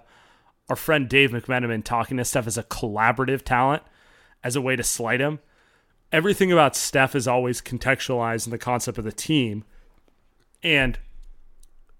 [0.70, 3.84] our friend Dave McMenamin talking to Steph as a collaborative talent,
[4.43, 5.39] as a way to slight him.
[6.11, 9.63] Everything about Steph is always contextualized in the concept of the team,
[10.61, 10.99] and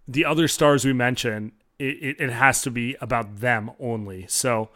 [0.08, 4.26] the other stars we mention, it, it, it has to be about them only.
[4.28, 4.70] So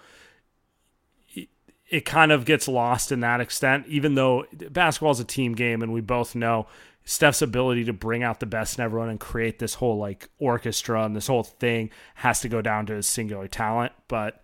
[1.33, 1.49] it,
[1.89, 5.81] it kind of gets lost in that extent, even though basketball is a team game,
[5.81, 6.67] and we both know
[7.03, 11.03] Steph's ability to bring out the best in everyone and create this whole like orchestra
[11.03, 13.91] and this whole thing has to go down to his singular talent.
[14.07, 14.43] But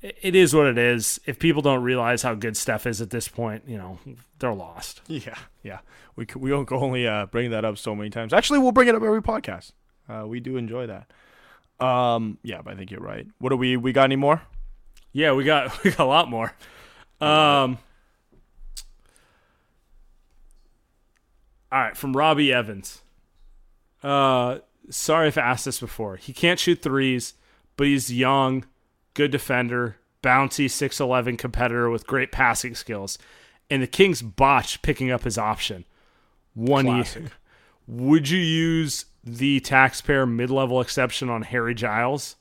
[0.00, 1.20] it is what it is.
[1.26, 3.98] If people don't realize how good Steph is at this point, you know,
[4.38, 5.00] they're lost.
[5.08, 5.80] Yeah, yeah.
[6.14, 8.32] We we don't only uh, bring that up so many times.
[8.32, 9.72] Actually, we'll bring it up every podcast.
[10.08, 11.84] Uh, we do enjoy that.
[11.84, 13.26] Um, yeah, but I think you're right.
[13.38, 14.42] What do we we got any more?
[15.12, 16.52] Yeah, we got we got a lot more.
[17.20, 17.78] Um,
[21.70, 23.02] all right, from Robbie Evans.
[24.02, 24.58] Uh,
[24.90, 26.16] sorry if I asked this before.
[26.16, 27.34] He can't shoot threes,
[27.76, 28.64] but he's young,
[29.14, 33.18] good defender, bouncy 6'11 competitor with great passing skills.
[33.70, 35.84] And the Kings botched picking up his option.
[36.54, 37.22] One Classic.
[37.22, 37.30] year.
[37.86, 42.36] Would you use the taxpayer mid level exception on Harry Giles?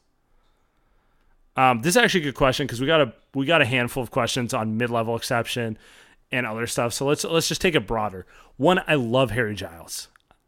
[1.55, 4.03] Um, this is actually a good question because we got a we got a handful
[4.03, 5.77] of questions on mid level exception
[6.31, 6.93] and other stuff.
[6.93, 8.25] So let's let's just take it broader.
[8.57, 10.07] One, I love Harry Giles.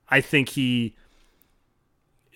[0.09, 0.95] I think he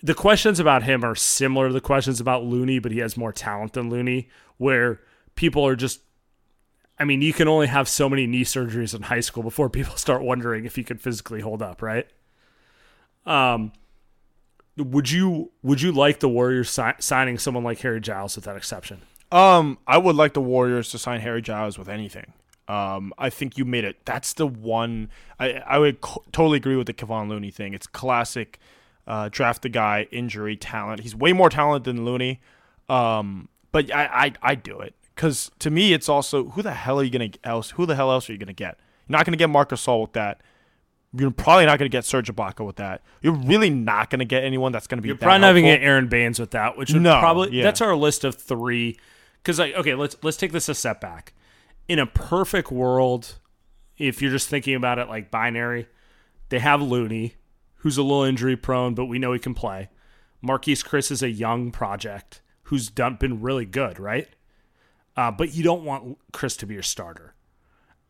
[0.02, 3.32] the questions about him are similar to the questions about Looney, but he has more
[3.32, 4.28] talent than Looney,
[4.58, 5.00] where
[5.34, 6.00] people are just
[6.98, 9.96] I mean, you can only have so many knee surgeries in high school before people
[9.96, 12.06] start wondering if he could physically hold up, right?
[13.26, 13.72] Um
[14.76, 18.56] would you would you like the Warriors si- signing someone like Harry Giles with that
[18.56, 19.02] exception?
[19.30, 22.32] Um, I would like the Warriors to sign Harry Giles with anything.
[22.66, 23.98] Um, I think you made it.
[24.04, 25.10] That's the one.
[25.38, 27.74] I I would co- totally agree with the Kevon Looney thing.
[27.74, 28.58] It's classic.
[29.06, 31.00] Uh, draft the guy, injury, talent.
[31.00, 32.40] He's way more talented than Looney.
[32.88, 36.98] Um, but I I I do it because to me it's also who the hell
[37.00, 37.70] are you gonna else?
[37.72, 38.78] Who the hell else are you gonna get?
[39.08, 40.40] You're not gonna get Marcus Gasol with that.
[41.16, 43.02] You're probably not gonna get Serge Ibaka with that.
[43.20, 45.08] You're really not gonna get anyone that's gonna be.
[45.08, 45.80] You're probably not even helpful.
[45.82, 47.62] get Aron Baynes with that, which would No, probably yeah.
[47.64, 48.96] that's our list of three.
[49.42, 51.34] Because like, okay, let's let's take this a step back.
[51.88, 53.38] In a perfect world,
[53.98, 55.88] if you're just thinking about it like binary,
[56.48, 57.34] they have Looney,
[57.76, 59.90] who's a little injury prone, but we know he can play.
[60.42, 64.28] Marquese Chriss is a young project who's done been really good, right?
[65.16, 67.34] Uh, but you don't want Chriss to be your starter.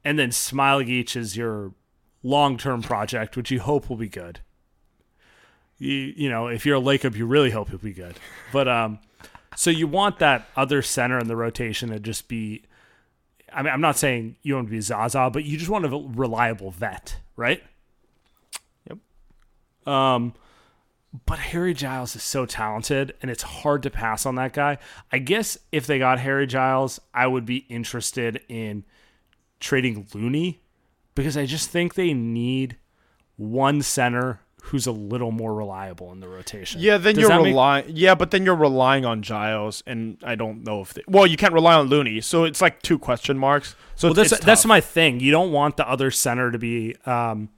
[0.04, 1.74] And then Smiley is your
[2.22, 4.40] long term project, which you hope will be good
[5.78, 8.16] you you know if you're a Lacob, you really hope he'll be good.
[8.52, 8.98] But um,
[9.56, 12.64] so you want that other center in the rotation to just be.
[13.55, 15.88] I mean, I'm not saying you want to be Zaza, but you just want a
[15.88, 17.62] reliable vet, right?
[18.88, 18.98] Yep.
[19.86, 20.34] Um,
[21.26, 24.78] but Harry Giles is so talented, and it's hard to pass on that guy.
[25.12, 28.84] I guess if they got Harry Giles, I would be interested in
[29.61, 30.61] trading Looney
[31.14, 32.76] because I just think they need
[33.36, 36.80] one center who's a little more reliable in the rotation.
[36.80, 37.84] Yeah, then Does you're that make- relying.
[37.90, 40.94] Yeah, but then you're relying on Giles, and I don't know if.
[40.94, 43.76] They, well, you can't rely on Looney, so it's like two question marks.
[43.94, 45.20] So well, that's that's my thing.
[45.20, 47.50] You don't want the other center to be um,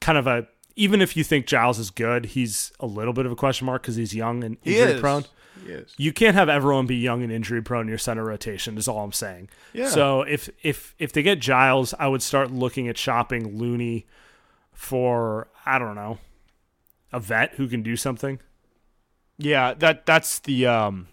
[0.00, 0.46] kind of a.
[0.76, 3.82] Even if you think Giles is good, he's a little bit of a question mark
[3.82, 5.24] because he's young and injury prone.
[5.66, 5.92] He is.
[5.98, 8.78] You can't have everyone be young and injury prone in your center rotation.
[8.78, 9.48] Is all I'm saying.
[9.72, 9.88] Yeah.
[9.88, 14.06] So if if if they get Giles, I would start looking at shopping Looney
[14.72, 16.18] for I don't know
[17.12, 18.40] a vet who can do something.
[19.38, 21.08] Yeah, that that's the um,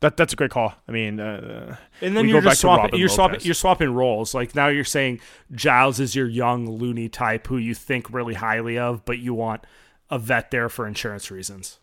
[0.00, 0.74] that that's a great call.
[0.88, 2.98] I mean, uh, And then you're just swapping.
[2.98, 3.40] You're swapping.
[3.42, 4.34] You're swapping roles.
[4.34, 5.20] Like now, you're saying
[5.52, 9.64] Giles is your young Looney type who you think really highly of, but you want
[10.10, 11.80] a vet there for insurance reasons.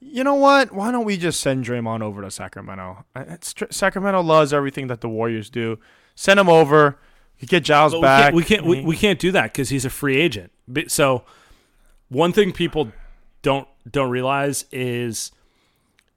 [0.00, 0.72] You know what?
[0.72, 3.04] Why don't we just send Draymond over to Sacramento?
[3.16, 5.78] It's, Sacramento loves everything that the Warriors do.
[6.14, 6.98] Send him over.
[7.40, 8.34] You get Giles But back.
[8.34, 8.64] we can't.
[8.64, 8.76] We can't.
[8.78, 10.52] mean, We, we can't do that because he's a free agent.
[10.88, 11.24] So,
[12.08, 12.92] one thing people
[13.42, 15.32] don't don't realize is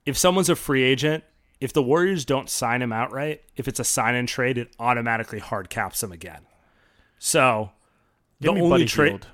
[0.05, 1.23] if someone's a free agent,
[1.59, 5.39] if the Warriors don't sign him outright, if it's a sign and trade, it automatically
[5.39, 6.41] hard caps him again.
[7.19, 7.71] So,
[8.39, 9.25] the give me only Buddy trade.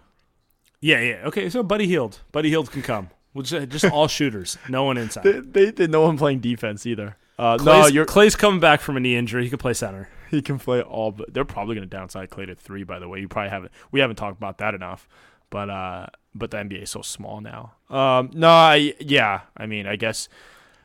[0.82, 1.22] Yeah, yeah.
[1.26, 2.20] Okay, so Buddy Hield.
[2.32, 3.10] Buddy Hield can come.
[3.34, 5.24] We'll just, just all shooters, no one inside.
[5.24, 7.16] They, they did no one playing defense either.
[7.40, 9.44] Uh, no, Klay's, you're Klay's coming back from a knee injury.
[9.44, 10.10] He can play center.
[10.32, 11.12] he can play all.
[11.12, 12.84] But they're probably going to downside Klay to three.
[12.84, 13.72] By the way, you probably haven't.
[13.92, 15.08] We haven't talked about that enough.
[15.50, 17.74] But uh, but the NBA is so small now.
[17.90, 19.42] Um, no, I yeah.
[19.56, 20.30] I mean, I guess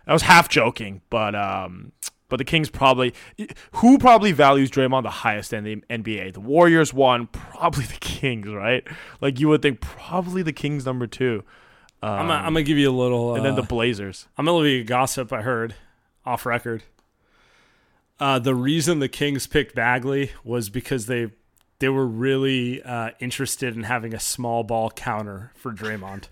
[0.06, 1.92] I was half joking, but um,
[2.28, 3.14] but the Kings probably
[3.72, 6.32] who probably values Draymond the highest in the NBA.
[6.34, 8.86] The Warriors one, probably the Kings, right?
[9.20, 11.44] Like you would think probably the Kings number two,
[12.02, 13.36] um, I'm, gonna, I'm gonna give you a little.
[13.36, 14.28] and then the uh, Blazers.
[14.36, 15.74] I'm gonna leave you a gossip I heard
[16.24, 16.82] off record.
[18.18, 21.32] Uh, the reason the Kings picked Bagley was because they
[21.82, 26.26] they were really uh, interested in having a small ball counter for Draymond,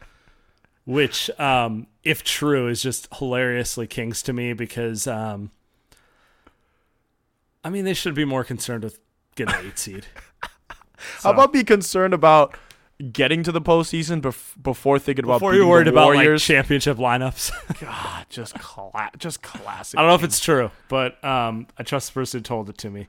[0.84, 5.50] which, um, if true, is just hilariously Kings to me because, um,
[7.64, 8.98] I mean, they should be more concerned with
[9.34, 10.08] getting the eight seed.
[11.22, 12.54] How about be concerned about
[13.12, 17.50] getting to the postseason bef- before thinking about Before you're worried about like championship lineups.
[17.80, 19.98] God, just cla- just classic.
[19.98, 22.76] I don't know if it's true, but um, I trust the person who told it
[22.78, 23.08] to me.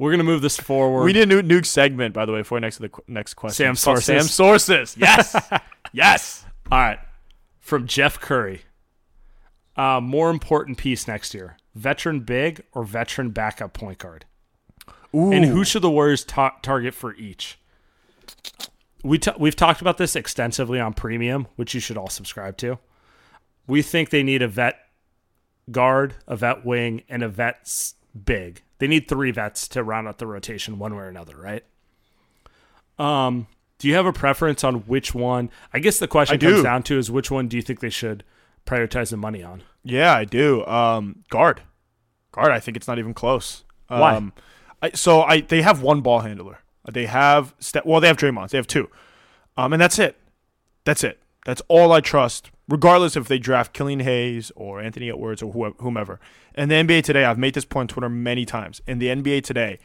[0.00, 1.04] We're gonna move this forward.
[1.04, 3.34] We need a new nuke segment, by the way, for next to the qu- next
[3.34, 3.66] question.
[3.66, 4.24] Saam Sources.
[4.24, 4.96] Saam sources.
[4.98, 5.36] Yes,
[5.92, 6.46] yes.
[6.72, 6.98] All right,
[7.58, 8.62] from Jeff Curry.
[9.76, 14.24] Uh, more important piece next year: veteran big or veteran backup point guard.
[15.14, 15.32] Ooh.
[15.32, 17.58] And who should the Warriors ta- target for each?
[19.04, 22.78] We t- we've talked about this extensively on Premium, which you should all subscribe to.
[23.66, 24.78] We think they need a vet
[25.70, 27.92] guard, a vet wing, and a vet
[28.24, 28.62] big.
[28.80, 31.64] They need three vets to round out the rotation one way or another, right?
[32.98, 33.46] Um,
[33.78, 35.50] do you have a preference on which one?
[35.72, 36.62] I guess the question I comes do.
[36.62, 38.24] down to is which one do you think they should
[38.66, 39.62] prioritize the money on?
[39.84, 40.64] Yeah, I do.
[40.66, 41.60] Um, guard,
[42.32, 42.52] guard.
[42.52, 43.64] I think it's not even close.
[43.88, 44.14] Why?
[44.16, 44.32] Um,
[44.82, 46.60] I, so I they have one ball handler.
[46.90, 47.54] They have
[47.84, 48.48] well, they have Draymond.
[48.48, 48.88] They have two,
[49.58, 50.16] um, and that's it.
[50.84, 51.18] That's it.
[51.44, 56.20] That's all I trust, regardless if they draft Killian Hayes or Anthony Edwards or whomever.
[56.54, 58.80] And the NBA today, I've made this point on Twitter many times.
[58.86, 59.80] In the NBA today,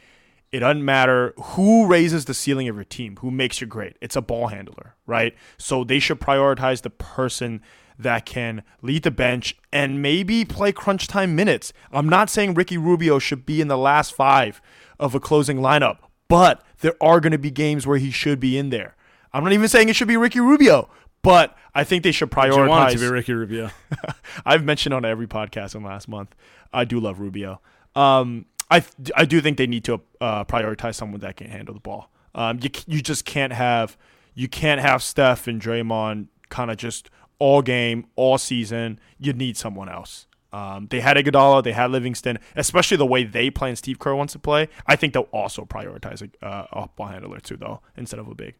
[0.52, 3.96] it doesn't matter who raises the ceiling of your team, who makes you great.
[4.00, 5.34] It's a ball handler, right?
[5.58, 7.60] So they should prioritize the person
[7.98, 11.72] that can lead the bench and maybe play crunch time minutes.
[11.90, 14.60] I'm not saying Ricky Rubio should be in the last five
[15.00, 18.56] of a closing lineup, but there are going to be games where he should be
[18.56, 18.94] in there.
[19.32, 20.88] I'm not even saying it should be Ricky Rubio,
[21.26, 22.90] but I think they should Do you want prioritize.
[22.90, 23.70] it to be Ricky Rubio?
[24.46, 26.34] I've mentioned on every podcast in the last month.
[26.72, 27.60] I do love Rubio.
[27.96, 28.84] Um, I
[29.16, 32.10] I do think they need to uh, prioritize someone that can handle the ball.
[32.34, 33.96] Um, you you just can't have
[34.34, 37.10] you can't have Steph and Draymond kind of just
[37.40, 39.00] all game all season.
[39.18, 40.28] You need someone else.
[40.52, 44.14] Um, they had Iguodala, they had Livingston, especially the way they play and Steve Kerr
[44.14, 44.68] wants to play.
[44.86, 48.34] I think they'll also prioritize a, uh, a ball handler too, though, instead of a
[48.34, 48.54] big.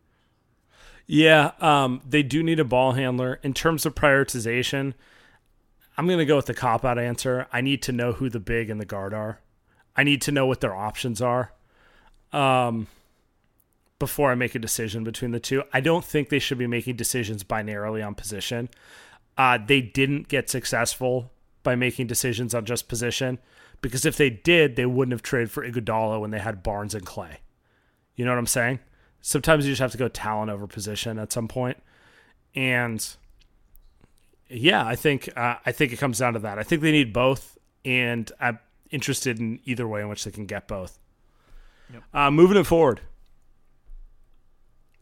[1.07, 3.39] Yeah, um, they do need a ball handler.
[3.43, 4.95] In terms of prioritization,
[5.97, 7.47] I'm going to go with the cop out answer.
[7.53, 9.41] I need to know who the big and the guard are.
[9.97, 11.53] I need to know what their options are
[12.33, 12.87] um,
[13.99, 15.63] before I make a decision between the two.
[15.73, 18.69] I don't think they should be making decisions binarily on position.
[19.39, 21.33] Uh, they didn't get successful
[21.63, 23.39] by making decisions on just position
[23.81, 27.07] because if they did, they wouldn't have traded for Iguodala when they had Barnes and
[27.07, 27.37] Klay.
[28.17, 28.81] You know what I'm saying?
[29.29, 31.83] Sometimes you just have to go talent over position at some point,
[32.55, 33.05] and
[34.49, 36.61] yeah, I think uh, I think it comes down to that.
[36.61, 38.61] I think they need both, and I'm
[38.93, 41.01] interested in either way in which they can get both.
[42.15, 43.01] Uh, moving it forward,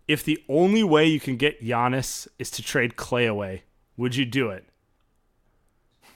[0.09, 3.65] If the only way you can get Giannis is to trade Klay away,
[3.99, 4.65] would you do it?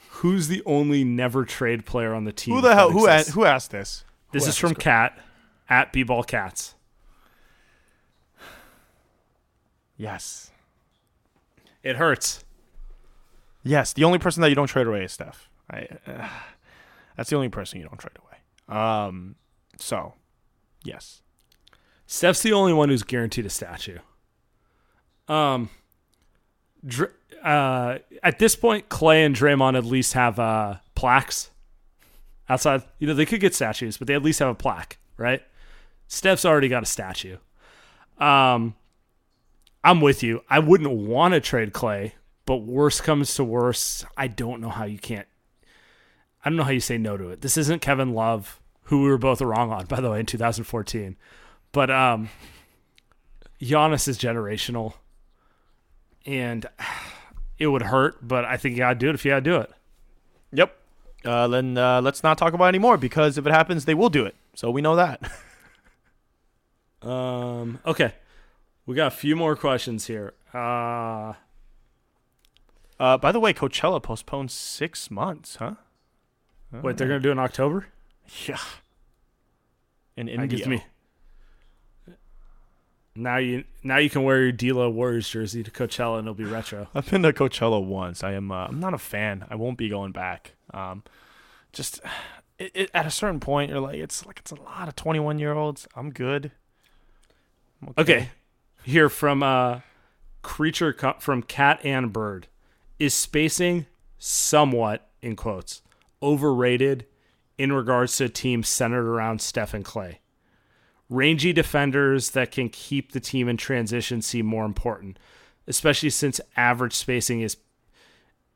[0.08, 2.54] Who's the only never trade player on the team?
[2.54, 2.90] Who the hell?
[2.90, 4.04] Who asked, who asked this?
[4.32, 5.18] This Who is from Cat
[5.68, 6.74] at B-ball Cats.
[9.98, 10.50] Yes.
[11.82, 12.44] It hurts.
[13.62, 13.92] Yes.
[13.92, 15.50] The only person that you don't trade away is Steph.
[15.70, 16.28] I, uh,
[17.16, 18.80] that's the only person you don't trade away.
[18.80, 19.34] Um.
[19.76, 20.14] So,
[20.82, 21.22] yes.
[22.06, 23.98] Steph's the only one who's guaranteed a statue.
[25.28, 25.68] Um,
[26.86, 31.50] Dr- uh, at this point, Klay and Draymond at least have uh, plaques
[32.48, 32.82] outside.
[32.98, 35.42] You know, they could get statues, but they at least have a plaque, right?
[36.08, 37.36] Steph's already got a statue.
[38.18, 38.74] Um,
[39.84, 40.42] I'm with you.
[40.48, 42.12] I wouldn't want to trade Klay,
[42.46, 45.26] but worst comes to worst, I don't know how you can't.
[46.44, 47.40] I don't know how you say no to it.
[47.40, 51.16] This isn't Kevin Love, who we were both wrong on, by the way, in 2014.
[51.72, 52.30] But um,
[53.60, 54.94] Giannis is generational,
[56.24, 56.66] and
[57.58, 58.26] it would hurt.
[58.26, 59.70] But I think you gotta do it if you gotta do it.
[60.52, 60.76] Yep.
[61.24, 64.08] Uh, then uh, let's not talk about it anymore because if it happens, they will
[64.08, 64.36] do it.
[64.54, 65.20] So we know that.
[67.02, 68.12] Um, okay,
[68.88, 70.32] we got a few more questions here.
[70.52, 71.34] Uh,
[72.98, 75.74] Uh, by the way, Coachella postponed six months, huh?
[76.72, 77.86] wait, they're gonna do it in October?
[78.46, 78.58] Yeah.
[80.16, 80.66] In India.
[80.66, 80.84] me.
[83.14, 86.44] Now you now you can wear your D'Lo Warriors jersey to Coachella and it'll be
[86.44, 86.88] retro.
[86.94, 88.24] I've been to Coachella once.
[88.24, 88.50] I am.
[88.50, 89.44] Uh, I'm not a fan.
[89.50, 90.52] I won't be going back.
[90.72, 91.02] Um,
[91.72, 92.00] just
[92.58, 95.38] it, it, at a certain point, you're like, it's like it's a lot of 21
[95.38, 95.86] year olds.
[95.94, 96.52] I'm good.
[97.82, 98.30] I'm Okay,
[98.88, 99.80] here from uh,
[100.42, 102.48] creature co- from Cat and Bird
[102.98, 103.86] is spacing
[104.18, 105.82] somewhat in quotes
[106.22, 107.06] overrated
[107.58, 110.16] in regards to a team centered around Steph and Klay.
[111.10, 115.18] Rangy defenders that can keep the team in transition seem more important,
[115.66, 117.58] especially since average spacing is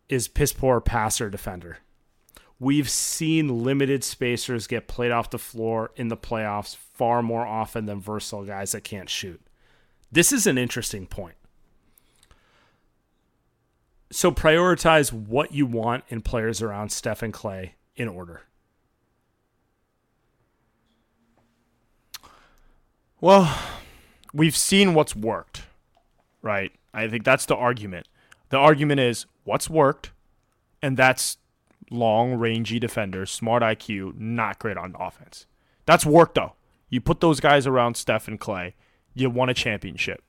[0.08, 1.78] is piss poor passer defender.
[2.58, 7.86] We've seen limited spacers get played off the floor in the playoffs far more often
[7.86, 9.40] than versatile guys that can't shoot.
[10.12, 11.36] This is an interesting point.
[14.10, 18.42] So prioritize what you want in players around Steph and Klay in order.
[23.22, 23.58] Well,
[24.34, 25.62] we've seen what's worked,
[26.42, 26.72] right?
[26.92, 28.06] I think that's the argument.
[28.50, 30.12] The argument is what's worked,
[30.82, 31.38] and that's
[31.90, 35.46] long, rangy defenders, smart IQ, not great on offense.
[35.86, 36.52] That's work, though.
[36.90, 38.74] You put those guys around Steph and Klay,
[39.14, 40.22] you won a championship.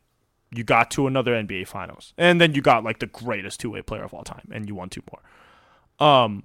[0.55, 4.03] You got to another NBA Finals, and then you got like the greatest two-way player
[4.03, 6.07] of all time, and you won two more.
[6.07, 6.43] Um,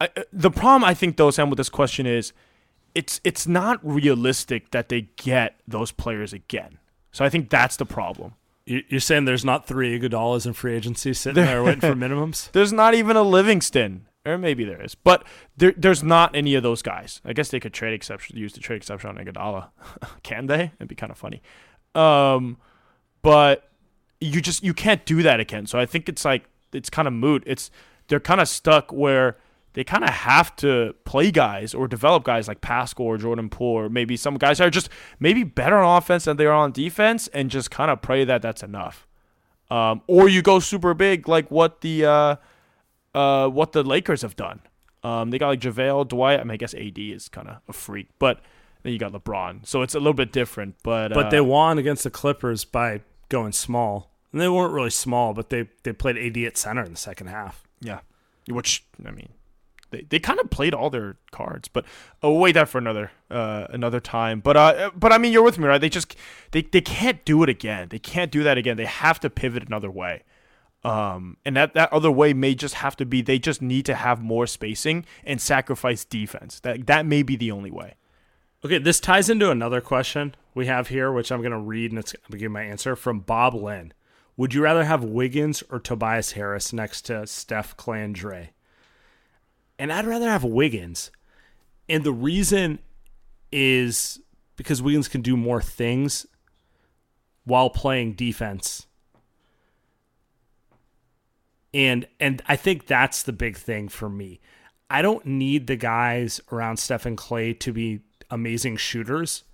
[0.00, 2.32] I, uh, the problem I think though, Saam, with this question is
[2.94, 6.78] it's it's not realistic that they get those players again.
[7.12, 8.34] So I think that's the problem.
[8.64, 12.50] You- You're saying there's not three Iguodalas in free agency sitting there waiting for minimums?
[12.52, 15.24] There's not even a Livingston, or maybe there is, but
[15.56, 17.20] there, there's not any of those guys.
[17.24, 19.68] I guess they could trade exception, use the trade exception on Iguodala.
[20.24, 20.72] Can they?
[20.78, 21.42] It'd be kind of funny.
[21.96, 22.58] Um,
[23.22, 23.70] but
[24.20, 25.66] you just you can't do that again.
[25.66, 27.42] So I think it's like it's kind of moot.
[27.46, 27.70] It's
[28.08, 29.36] they're kind of stuck where
[29.72, 33.74] they kind of have to play guys or develop guys like Paschall or Jordan Poole
[33.74, 34.88] or maybe some guys are just
[35.20, 38.40] maybe better on offense than they are on defense and just kind of pray that
[38.40, 39.06] that's enough.
[39.70, 42.36] Um, or you go super big like what the uh,
[43.14, 44.60] uh, what the Lakers have done.
[45.02, 46.40] Um, they got like JaVale, Dwight.
[46.40, 48.40] I mean, I guess AD is kind of a freak, but
[48.86, 50.76] then you got LeBron, so it's a little bit different.
[50.84, 54.12] But But uh, they won against the Clippers by going small.
[54.32, 57.28] And they weren't really small, but they, they played AD at center in the second
[57.28, 57.66] half.
[57.80, 58.00] Yeah.
[58.48, 59.30] Which I mean,
[59.90, 61.84] they, they kind of played all their cards, but
[62.22, 64.38] oh, wait that for another uh, another time.
[64.38, 65.80] But uh, but I mean, you're with me, right?
[65.80, 66.14] They just
[66.52, 67.88] they they can't do it again.
[67.88, 68.76] They can't do that again.
[68.76, 70.22] They have to pivot another way.
[70.84, 73.96] Um, and that that other way may just have to be they just need to
[73.96, 76.60] have more spacing and sacrifice defense.
[76.60, 77.94] That that may be the only way.
[78.64, 81.98] Okay, this ties into another question we have here, which I'm going to read and
[81.98, 83.92] it's going to give my answer from Bob Lynn.
[84.36, 88.18] Would you rather have Wiggins or Tobias Harris next to Steph, and
[89.78, 91.10] And I'd rather have Wiggins.
[91.88, 92.80] And the reason
[93.52, 94.20] is
[94.56, 96.26] because Wiggins can do more things
[97.44, 98.86] while playing defense.
[101.72, 104.40] And and I think that's the big thing for me.
[104.90, 108.00] I don't need the guys around Steph and Klay to be
[108.30, 109.44] amazing shooters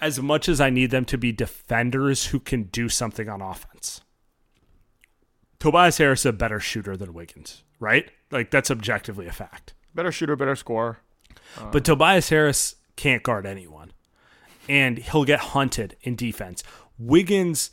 [0.00, 4.02] as much as I need them to be defenders who can do something on offense.
[5.58, 8.10] Tobias Harris is a better shooter than Wiggins, right?
[8.30, 9.74] Like that's objectively a fact.
[9.94, 11.00] Better shooter, better scorer.
[11.72, 13.92] But Tobias Harris can't guard anyone.
[14.68, 16.62] And he'll get hunted in defense.
[16.98, 17.70] Wiggins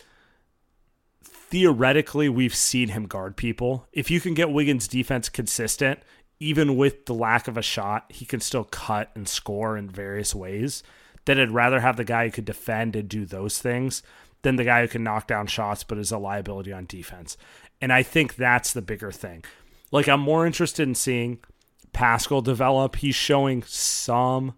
[1.21, 3.87] theoretically we've seen him guard people.
[3.91, 5.99] If you can get Wiggins defense consistent,
[6.39, 10.35] even with the lack of a shot, he can still cut and score in various
[10.35, 10.83] ways.
[11.25, 14.03] Then I'd rather have the guy who could defend and do those things
[14.41, 17.35] than the guy who can knock down shots but is a liability on defense.
[17.81, 19.43] And I think that's the bigger thing.
[19.91, 21.39] Like I'm more interested in seeing
[21.93, 22.97] Paschall develop.
[22.97, 24.53] He's showing some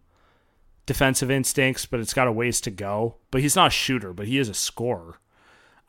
[0.85, 3.15] defensive instincts, but it's got a ways to go.
[3.31, 5.19] But he's not a shooter, but he is a scorer.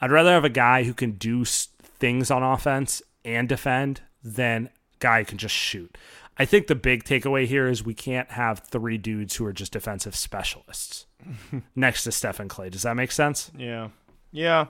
[0.00, 5.24] I'd rather have a guy who can do things on offense and defend than guy
[5.24, 5.96] can just shoot.
[6.36, 9.72] I think the big takeaway here is we can't have three dudes who are just
[9.72, 11.06] defensive specialists
[11.74, 12.70] next to Steph and Klay.
[12.70, 13.50] Does that make sense?
[13.56, 13.88] Yeah.
[14.30, 14.66] Yeah.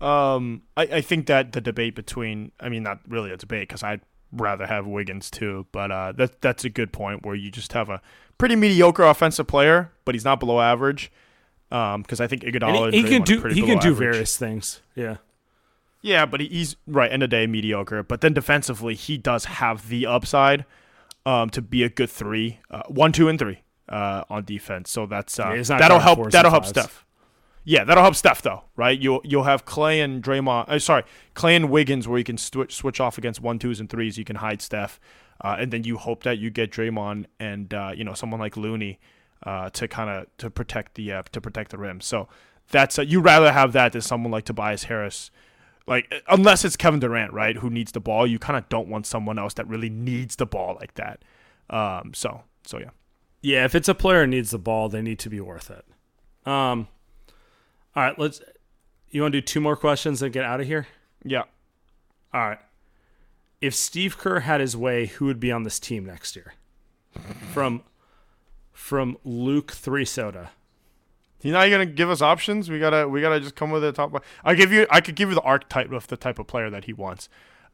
[0.00, 3.82] Um, I, I think that the debate between, I mean, not really a debate because
[3.82, 4.00] I'd
[4.32, 7.90] rather have Wiggins too, but uh, that, that's a good point where you just have
[7.90, 8.00] a
[8.38, 11.12] pretty mediocre offensive player, but he's not below average.
[11.68, 13.96] Because um, I think Iguodala and he, he can do he can do average.
[13.96, 14.80] various things.
[14.96, 15.18] Yeah,
[16.02, 18.02] yeah, but he's right end of day mediocre.
[18.02, 20.64] But then defensively, he does have the upside
[21.26, 24.90] um, to be a good three, uh, one, two, and three uh, on defense.
[24.90, 26.30] So that's uh, yeah, that'll help.
[26.30, 27.04] That'll help Steph.
[27.64, 28.98] Yeah, that'll help Steph though, right?
[28.98, 30.68] You'll you'll have Klay and Draymond.
[30.68, 33.88] Uh, sorry, Klay and Wiggins, where you can switch switch off against one, twos, and
[33.88, 34.16] threes.
[34.16, 34.98] You can hide Steph,
[35.42, 38.56] uh, and then you hope that you get Draymond and uh, you know someone like
[38.56, 38.98] Looney
[39.44, 42.00] uh, to kind of to protect the uh, to protect the rim.
[42.00, 42.28] So
[42.70, 45.30] that's uh, you rather have that than someone like Tobias Harris.
[45.90, 49.06] Like unless it's Kevin Durant, right, who needs the ball, you kind of don't want
[49.06, 51.24] someone else that really needs the ball like that.
[51.68, 52.90] Um, so so yeah,
[53.42, 53.64] yeah.
[53.64, 55.84] If it's a player needs the ball, they need to be worth it.
[56.48, 56.86] Um,
[57.96, 58.40] all right, let's.
[59.10, 60.86] You want to do two more questions and get out of here?
[61.24, 61.42] Yeah.
[62.32, 62.60] All right.
[63.60, 66.54] If Steve Kerr had his way, who would be on this team next year?
[67.52, 67.82] From
[68.72, 70.52] from Luke Three Soda.
[71.42, 72.70] You're not gonna give us options.
[72.70, 74.22] We gotta we gotta just come with a top.
[74.44, 76.84] I give you I could give you the archetype of the type of player that
[76.84, 77.28] he wants.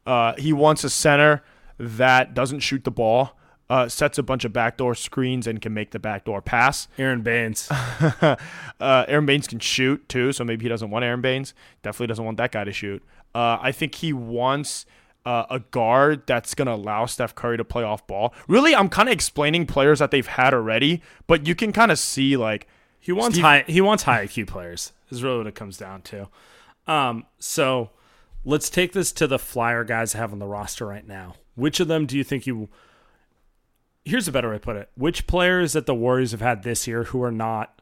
[0.05, 1.43] Uh, he wants a center
[1.77, 3.37] that doesn't shoot the ball,
[3.69, 6.87] uh, sets a bunch of backdoor screens, and can make the backdoor pass.
[6.97, 7.69] Aron Baynes.
[8.21, 8.35] uh,
[8.79, 11.53] Aron Baynes can shoot too, so maybe he doesn't want Aron Baynes.
[11.83, 13.03] Definitely doesn't want that guy to shoot.
[13.35, 14.85] Uh, I think he wants
[15.25, 18.33] uh, a guard that's going to allow Steph Curry to play off ball.
[18.47, 21.99] Really, I'm kind of explaining players that they've had already, but you can kind of
[21.99, 22.65] see like
[22.99, 24.91] he wants Steve- high he wants high IQ players.
[25.09, 26.27] Is really what it comes down to.
[26.85, 27.91] Um, so
[28.43, 31.35] let's take this to the flyer guys I have on the roster right now.
[31.55, 32.69] Which of them do you think you?
[34.03, 34.89] Here's a better way to put it.
[34.95, 37.81] Which players that the Warriors have had this year who are not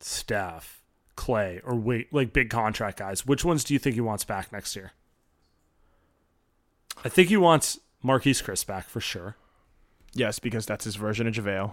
[0.00, 0.82] Steph,
[1.16, 3.26] Klay, or wait like big contract guys?
[3.26, 4.92] Which ones do you think he wants back next year?
[7.04, 9.36] I think he wants Marquese Chriss back for sure.
[10.14, 11.72] Yes, because that's his version of JaVale.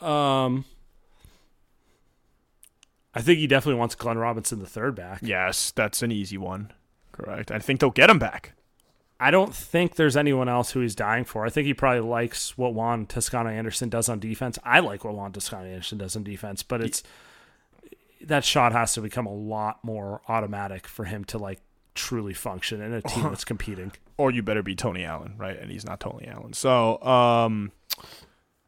[0.00, 0.64] Um,
[3.14, 5.20] I think he definitely wants Glenn Robinson the third back.
[5.22, 6.72] Yes, that's an easy one.
[7.12, 7.50] Correct.
[7.50, 8.52] I think they'll get him back.
[9.18, 11.46] I don't think there's anyone else who he's dying for.
[11.46, 14.58] I think he probably likes what Juan Toscano Anderson does on defense.
[14.62, 17.02] I like what Juan Toscano Anderson does on defense, but it's
[18.20, 21.60] that shot has to become a lot more automatic for him to like
[21.94, 23.92] truly function in a team that's competing.
[24.18, 25.58] Or you better be Tony Allen, right?
[25.58, 26.52] And he's not Tony Allen.
[26.52, 27.72] So, um,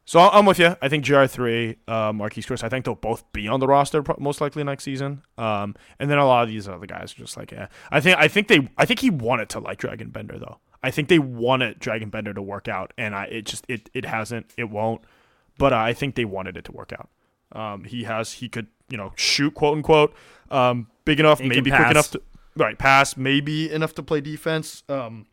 [0.09, 0.75] so I'm with you.
[0.81, 4.41] I think GR3, uh, Marquese Chriss, I think they'll both be on the roster most
[4.41, 5.21] likely next season.
[5.37, 7.67] Um, and then a lot of these other guys are just like, yeah.
[7.91, 10.57] I think I think they I think he wanted to like Dragan Bender though.
[10.81, 14.05] I think they wanted Dragan Bender to work out, and I it just it it
[14.05, 15.01] hasn't, it won't.
[15.59, 17.09] But uh, I think they wanted it to work out.
[17.51, 20.15] Um, he has he could you know shoot quote unquote
[20.49, 22.21] um, big enough, he maybe quick enough to
[22.55, 25.27] right pass, maybe enough to play defense, um,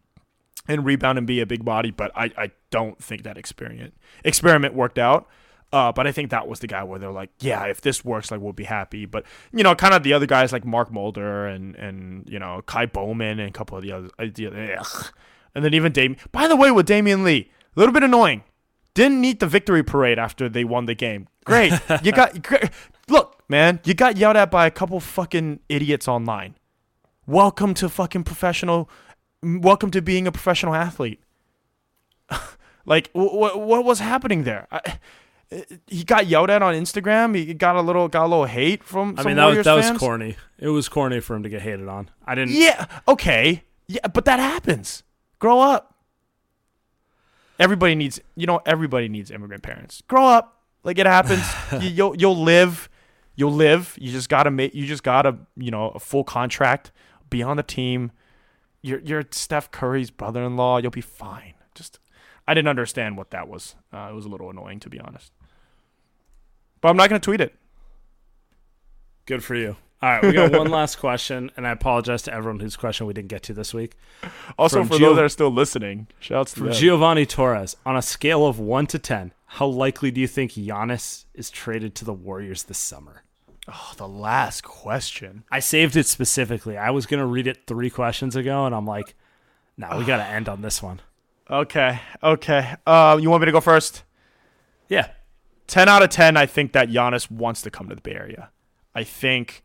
[0.69, 1.91] and rebound and be a big body.
[1.91, 3.95] But I, I don't think that experiment
[4.25, 5.29] experiment worked out.
[5.73, 8.31] Uh, but I think that was the guy where they're like, yeah, if this works,
[8.31, 9.05] like we'll be happy.
[9.05, 12.63] But you know, kind of the other guys like Mark Mulder and and you know
[12.67, 15.13] Ky Bowman and a couple of the others, ugh.
[15.55, 16.19] and then even Damion.
[16.31, 18.45] By the way, with Damion Lee, a little bit annoying.
[18.95, 21.29] Didn't need the victory parade after they won the game.
[21.45, 21.73] Great,
[22.03, 22.71] you got great.
[23.09, 26.55] look, man, you got yelled at by a couple fucking idiots online.
[27.27, 28.89] Welcome to fucking professional.
[29.43, 31.23] Welcome to being a professional athlete.
[32.87, 34.67] like, what what was happening there?
[34.71, 34.81] I,
[35.51, 37.35] eh, he got yelled at on Instagram.
[37.37, 39.15] He got a little got a little hate from.
[39.19, 39.93] I mean, that was that fans.
[39.93, 40.37] was corny.
[40.59, 42.11] It was corny for him to get hated on.
[42.25, 42.55] I didn't.
[42.55, 42.87] Yeah.
[43.07, 43.65] Okay.
[43.89, 45.03] Yeah, but that happens.
[45.39, 45.95] Grow up.
[47.59, 48.21] Everybody needs.
[48.35, 50.03] You know, everybody needs immigrant parents.
[50.09, 50.63] Grow up.
[50.83, 51.45] Like it happens.
[51.83, 52.89] you, you'll you'll live.
[53.35, 53.97] You'll live.
[54.01, 54.75] You just gotta make.
[54.75, 55.37] You just gotta.
[55.57, 56.93] You know, a full contract
[57.31, 58.13] be on the team.
[58.87, 60.79] You're you're Steph Curry's brother-in-law.
[60.79, 61.55] You'll be fine.
[61.75, 61.99] Just
[62.47, 63.75] I didn't understand what that was.
[63.93, 65.33] Uh, it was a little annoying to be honest.
[66.81, 67.55] But I'm not going to tweet it.
[69.27, 69.77] Good for you.
[70.03, 73.15] All right, we got one last question, and I apologize to everyone whose question we
[73.15, 73.95] didn't get to this week.
[74.59, 76.77] Also, From for Gio- those that are still listening, shouts to From them.
[76.77, 81.25] Giovanni Torres, on a scale of 1 to 10, how likely do you think Giannis
[81.35, 83.23] is traded to the Warriors this summer?
[83.69, 85.45] Oh, the last question.
[85.51, 86.77] I saved it specifically.
[86.77, 89.15] I was going to read it three questions ago, and I'm like,
[89.77, 91.01] no, we got to end on this one.
[91.49, 92.75] Okay, okay.
[92.85, 94.03] Uh, you want me to go first?
[94.89, 95.11] Yeah.
[95.69, 98.51] 10 out of 10, I think that Giannis wants to come to the Bay Area.
[98.97, 99.63] I think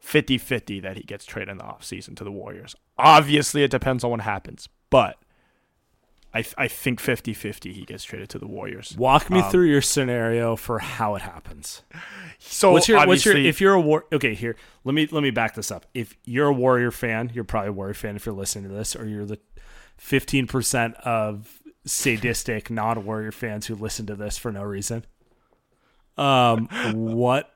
[0.00, 2.74] 50 50 that he gets traded in the offseason to the Warriors.
[2.98, 5.18] Obviously, it depends on what happens, but
[6.32, 8.94] I, th- I think 50 50 he gets traded to the Warriors.
[8.96, 11.82] Walk me Um, through your scenario for how it happens.
[12.38, 15.30] So, what's your what's your if you're a war okay here let me let me
[15.30, 18.34] back this up if you're a warrior fan you're probably a warrior fan if you're
[18.34, 19.38] listening to this or you're the
[20.00, 25.04] 15% of sadistic non-warrior fans who listen to this for no reason
[26.16, 27.54] um what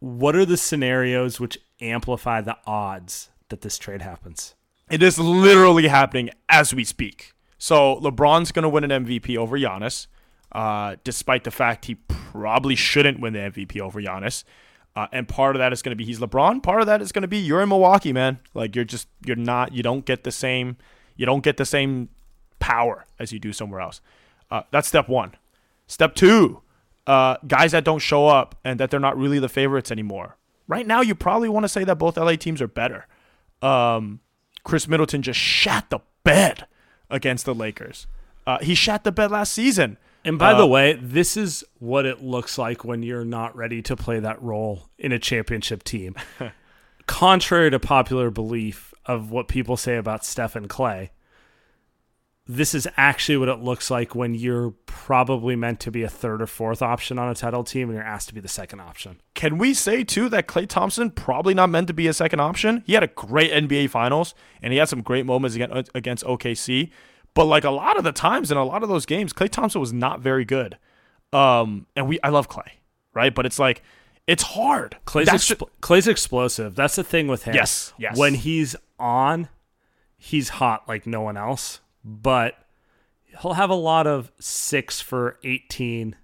[0.00, 4.54] what are the scenarios which amplify the odds that this trade happens
[4.90, 7.32] It is literally happening as we speak.
[7.58, 10.06] So LeBron's going to win an MVP over Giannis,
[10.52, 14.44] uh, despite the fact he probably shouldn't win the MVP over Giannis.
[14.94, 16.62] Uh, and part of that is going to be he's LeBron.
[16.62, 18.38] Part of that is going to be you're in Milwaukee, man.
[18.54, 20.78] Like you're just you're not you don't get the same
[21.16, 22.08] you don't get the same
[22.58, 24.00] power as you do somewhere else.
[24.50, 25.34] Uh, that's step one.
[25.86, 26.62] Step two,
[27.06, 30.36] uh, guys that don't show up and that they're not really the favorites anymore.
[30.66, 33.06] Right now, you probably want to say that both LA teams are better.
[33.62, 34.20] Um,
[34.64, 36.66] Khris Middleton just shat the bed
[37.10, 38.06] against the Lakers.
[38.46, 39.96] Uh, he shat the bed last season.
[40.24, 43.82] and by Uh, the way this is what it looks like when you're not ready
[43.82, 46.14] to play that role in a championship team
[47.06, 51.10] contrary to popular belief of what people say about Steph and Klay,
[52.48, 56.40] this is actually what it looks like when you're probably meant to be a third
[56.40, 59.20] or fourth option on a title team and you're asked to be the second option.
[59.34, 62.84] Can we say too that Klay Thompson probably not meant to be a second option?
[62.86, 66.90] He had a great NBA Finals and he had some great moments against, against OKC,
[67.34, 69.80] but like a lot of the times in a lot of those games, Klay Thompson
[69.80, 70.78] was not very good.
[71.32, 72.68] Um, and we I love Klay,
[73.12, 73.34] right?
[73.34, 73.82] But it's like
[74.26, 74.96] it's hard.
[75.06, 75.28] Klay's,
[75.80, 76.74] Klay's explosive.
[76.74, 77.54] That's the thing with him.
[77.54, 78.16] Yes, yes.
[78.16, 79.48] When he's on,
[80.16, 82.54] he's hot like no one else, but
[83.42, 86.14] he'll have a lot of six for 18,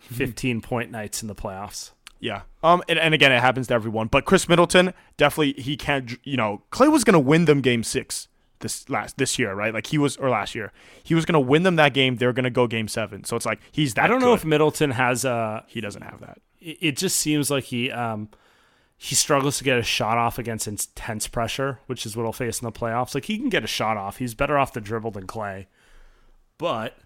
[0.00, 1.92] 15 point nights in the playoffs.
[2.18, 2.42] Yeah.
[2.62, 2.82] Um.
[2.88, 4.08] And, and again, it happens to everyone.
[4.08, 6.18] But Khris Middleton definitely he can't.
[6.22, 8.28] You know, Klay was gonna win them game six
[8.58, 9.72] this last this year, right?
[9.72, 10.70] Like he was or last year,
[11.02, 12.16] he was gonna win them that game.
[12.16, 13.24] They're gonna go game seven.
[13.24, 14.04] So it's like he's that.
[14.04, 15.64] I don't know if Middleton has a.
[15.66, 16.38] he doesn't have that.
[16.60, 18.28] It it just seems like he um
[19.02, 22.60] he struggles to get a shot off against intense pressure, which is what he'll face
[22.60, 23.14] in the playoffs.
[23.14, 24.18] Like he can get a shot off.
[24.18, 25.68] He's better off the dribble than Klay,
[26.58, 26.98] but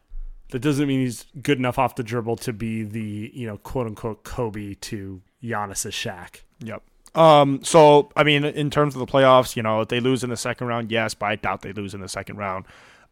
[0.51, 3.87] that doesn't mean he's good enough off the dribble to be the you know quote
[3.87, 6.41] unquote Kobe to Giannis's Shaq.
[6.65, 6.83] Yep.
[7.15, 7.63] Um.
[7.63, 10.37] So I mean, in terms of the playoffs, you know, if they lose in the
[10.37, 12.65] second round, yes, but I doubt they lose in the second round.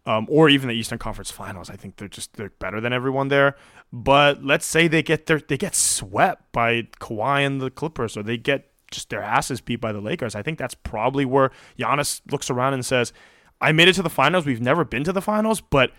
[0.06, 1.70] Um, or even the Eastern Conference Finals.
[1.70, 3.54] I think they're just they're better than everyone there.
[3.92, 8.24] But let's say they get their they get swept by Kawhi and the Clippers, or
[8.24, 10.34] they get just their asses beat by the Lakers.
[10.34, 13.12] I think that's probably where Giannis looks around and says,
[13.60, 14.46] "I made it to the finals.
[14.46, 15.92] We've never been to the finals, but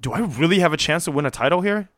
[0.00, 1.88] do I really have a chance to win a title here?"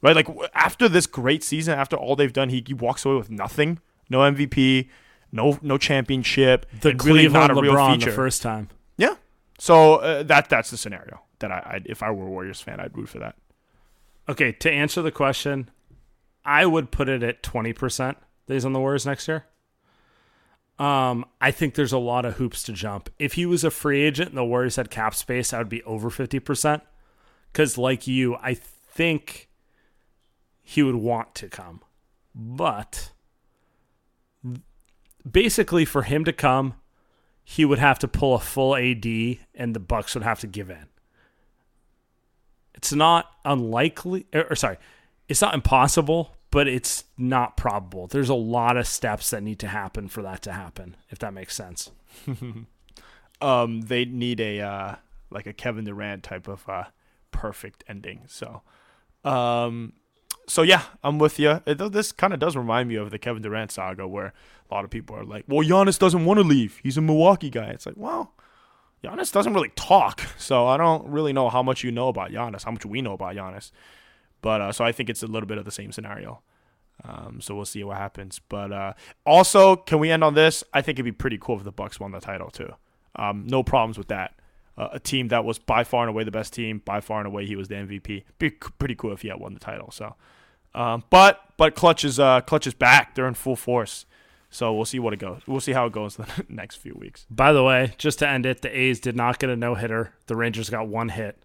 [0.00, 0.14] Right?
[0.14, 3.80] Like after this great season, after all they've done, he, he walks away with nothing,
[4.08, 4.88] no MVP,
[5.32, 8.10] no no championship, The and really not Cleveland a real LeBron feature.
[8.10, 8.68] the first time.
[8.96, 9.16] Yeah.
[9.58, 12.78] So uh, that that's the scenario that I, I'd, if I were a Warriors fan,
[12.80, 13.34] I'd root for that.
[14.28, 15.70] Okay, to answer the question,
[16.44, 18.18] I would put it at twenty percent
[18.48, 19.44] that he's on the Warriors next year.
[20.80, 23.10] Um, I think there's a lot of hoops to jump.
[23.18, 25.82] If he was a free agent and the Warriors had cap space, I would be
[25.84, 26.82] over fifty percent.
[27.52, 29.48] Because, like you, I think
[30.62, 31.82] he would want to come,
[32.34, 33.12] but
[35.30, 36.74] basically, for him to come,
[37.42, 39.06] he would have to pull a full AD,
[39.54, 40.88] and the Bucks would have to give in
[42.78, 44.78] it's not unlikely or, or sorry
[45.28, 49.68] it's not impossible but it's not probable there's a lot of steps that need to
[49.68, 51.90] happen for that to happen if that makes sense
[53.40, 54.94] Um, they need a uh,
[55.30, 56.84] like a Kevin Durant type of uh,
[57.30, 58.22] perfect ending.
[58.26, 58.62] So,
[59.24, 59.92] um,
[60.46, 61.60] so yeah, I'm with you.
[61.64, 64.32] This kind of does remind me of the Kevin Durant saga, where
[64.70, 66.80] a lot of people are like, "Well, Giannis doesn't want to leave.
[66.82, 68.34] He's a Milwaukee guy." It's like, well,
[69.04, 72.64] Giannis doesn't really talk, so I don't really know how much you know about Giannis,
[72.64, 73.70] how much we know about Giannis.
[74.40, 76.42] But uh, so I think it's a little bit of the same scenario.
[77.04, 78.40] Um, so we'll see what happens.
[78.48, 78.92] But uh,
[79.24, 80.64] also, can we end on this?
[80.72, 82.72] I think it'd be pretty cool if the Bucks won the title too.
[83.16, 84.34] Um, no problems with that.
[84.76, 87.26] Uh, a team that was by far and away the best team, by far and
[87.26, 88.24] away he was the MVP.
[88.38, 89.90] Be pretty cool if he had won the title.
[89.90, 90.14] So,
[90.74, 93.14] um, but but Klutch is uh, Klutch is back.
[93.14, 94.06] They're in full force.
[94.50, 95.42] So we'll see what it goes.
[95.46, 97.26] We'll see how it goes the next few weeks.
[97.30, 100.14] By the way, just to end it, the A's did not get a no hitter.
[100.26, 101.42] The Rangers got one hit.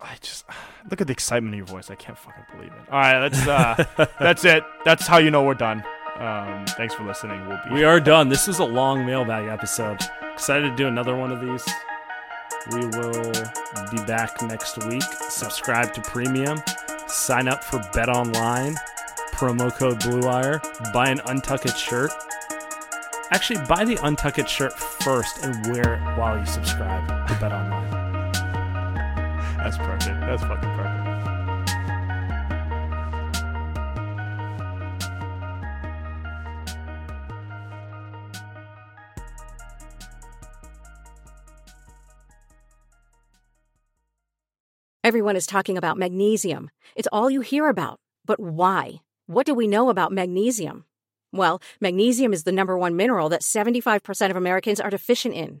[0.00, 0.44] I just
[0.90, 1.90] look at the excitement in your voice.
[1.90, 2.90] I can't fucking believe it.
[2.90, 4.64] All right, that's uh, that's it.
[4.84, 5.84] That's how you know we're done.
[6.18, 7.46] Um, thanks for listening.
[7.48, 8.28] We'll be We are done.
[8.28, 9.98] This was a long mailbag episode.
[10.34, 11.66] Excited to do another one of these.
[12.72, 13.32] We will
[13.90, 15.02] be back next week.
[15.02, 16.60] Subscribe to Premium.
[17.06, 18.74] Sign up for Bet Online.
[19.32, 20.92] Promo code BlueWire.
[20.92, 22.10] Buy an Untuck It shirt.
[23.30, 27.52] Actually, buy the Untuck It shirt first and wear it while you subscribe to Bet
[27.52, 27.79] Online.
[29.62, 30.20] That's perfect.
[30.20, 31.10] That's fucking perfect.
[45.02, 46.70] Everyone is talking about magnesium.
[46.94, 47.98] It's all you hear about.
[48.24, 49.00] But why?
[49.26, 50.84] What do we know about magnesium?
[51.32, 55.60] Well, magnesium is the number one mineral that 75% of Americans are deficient in.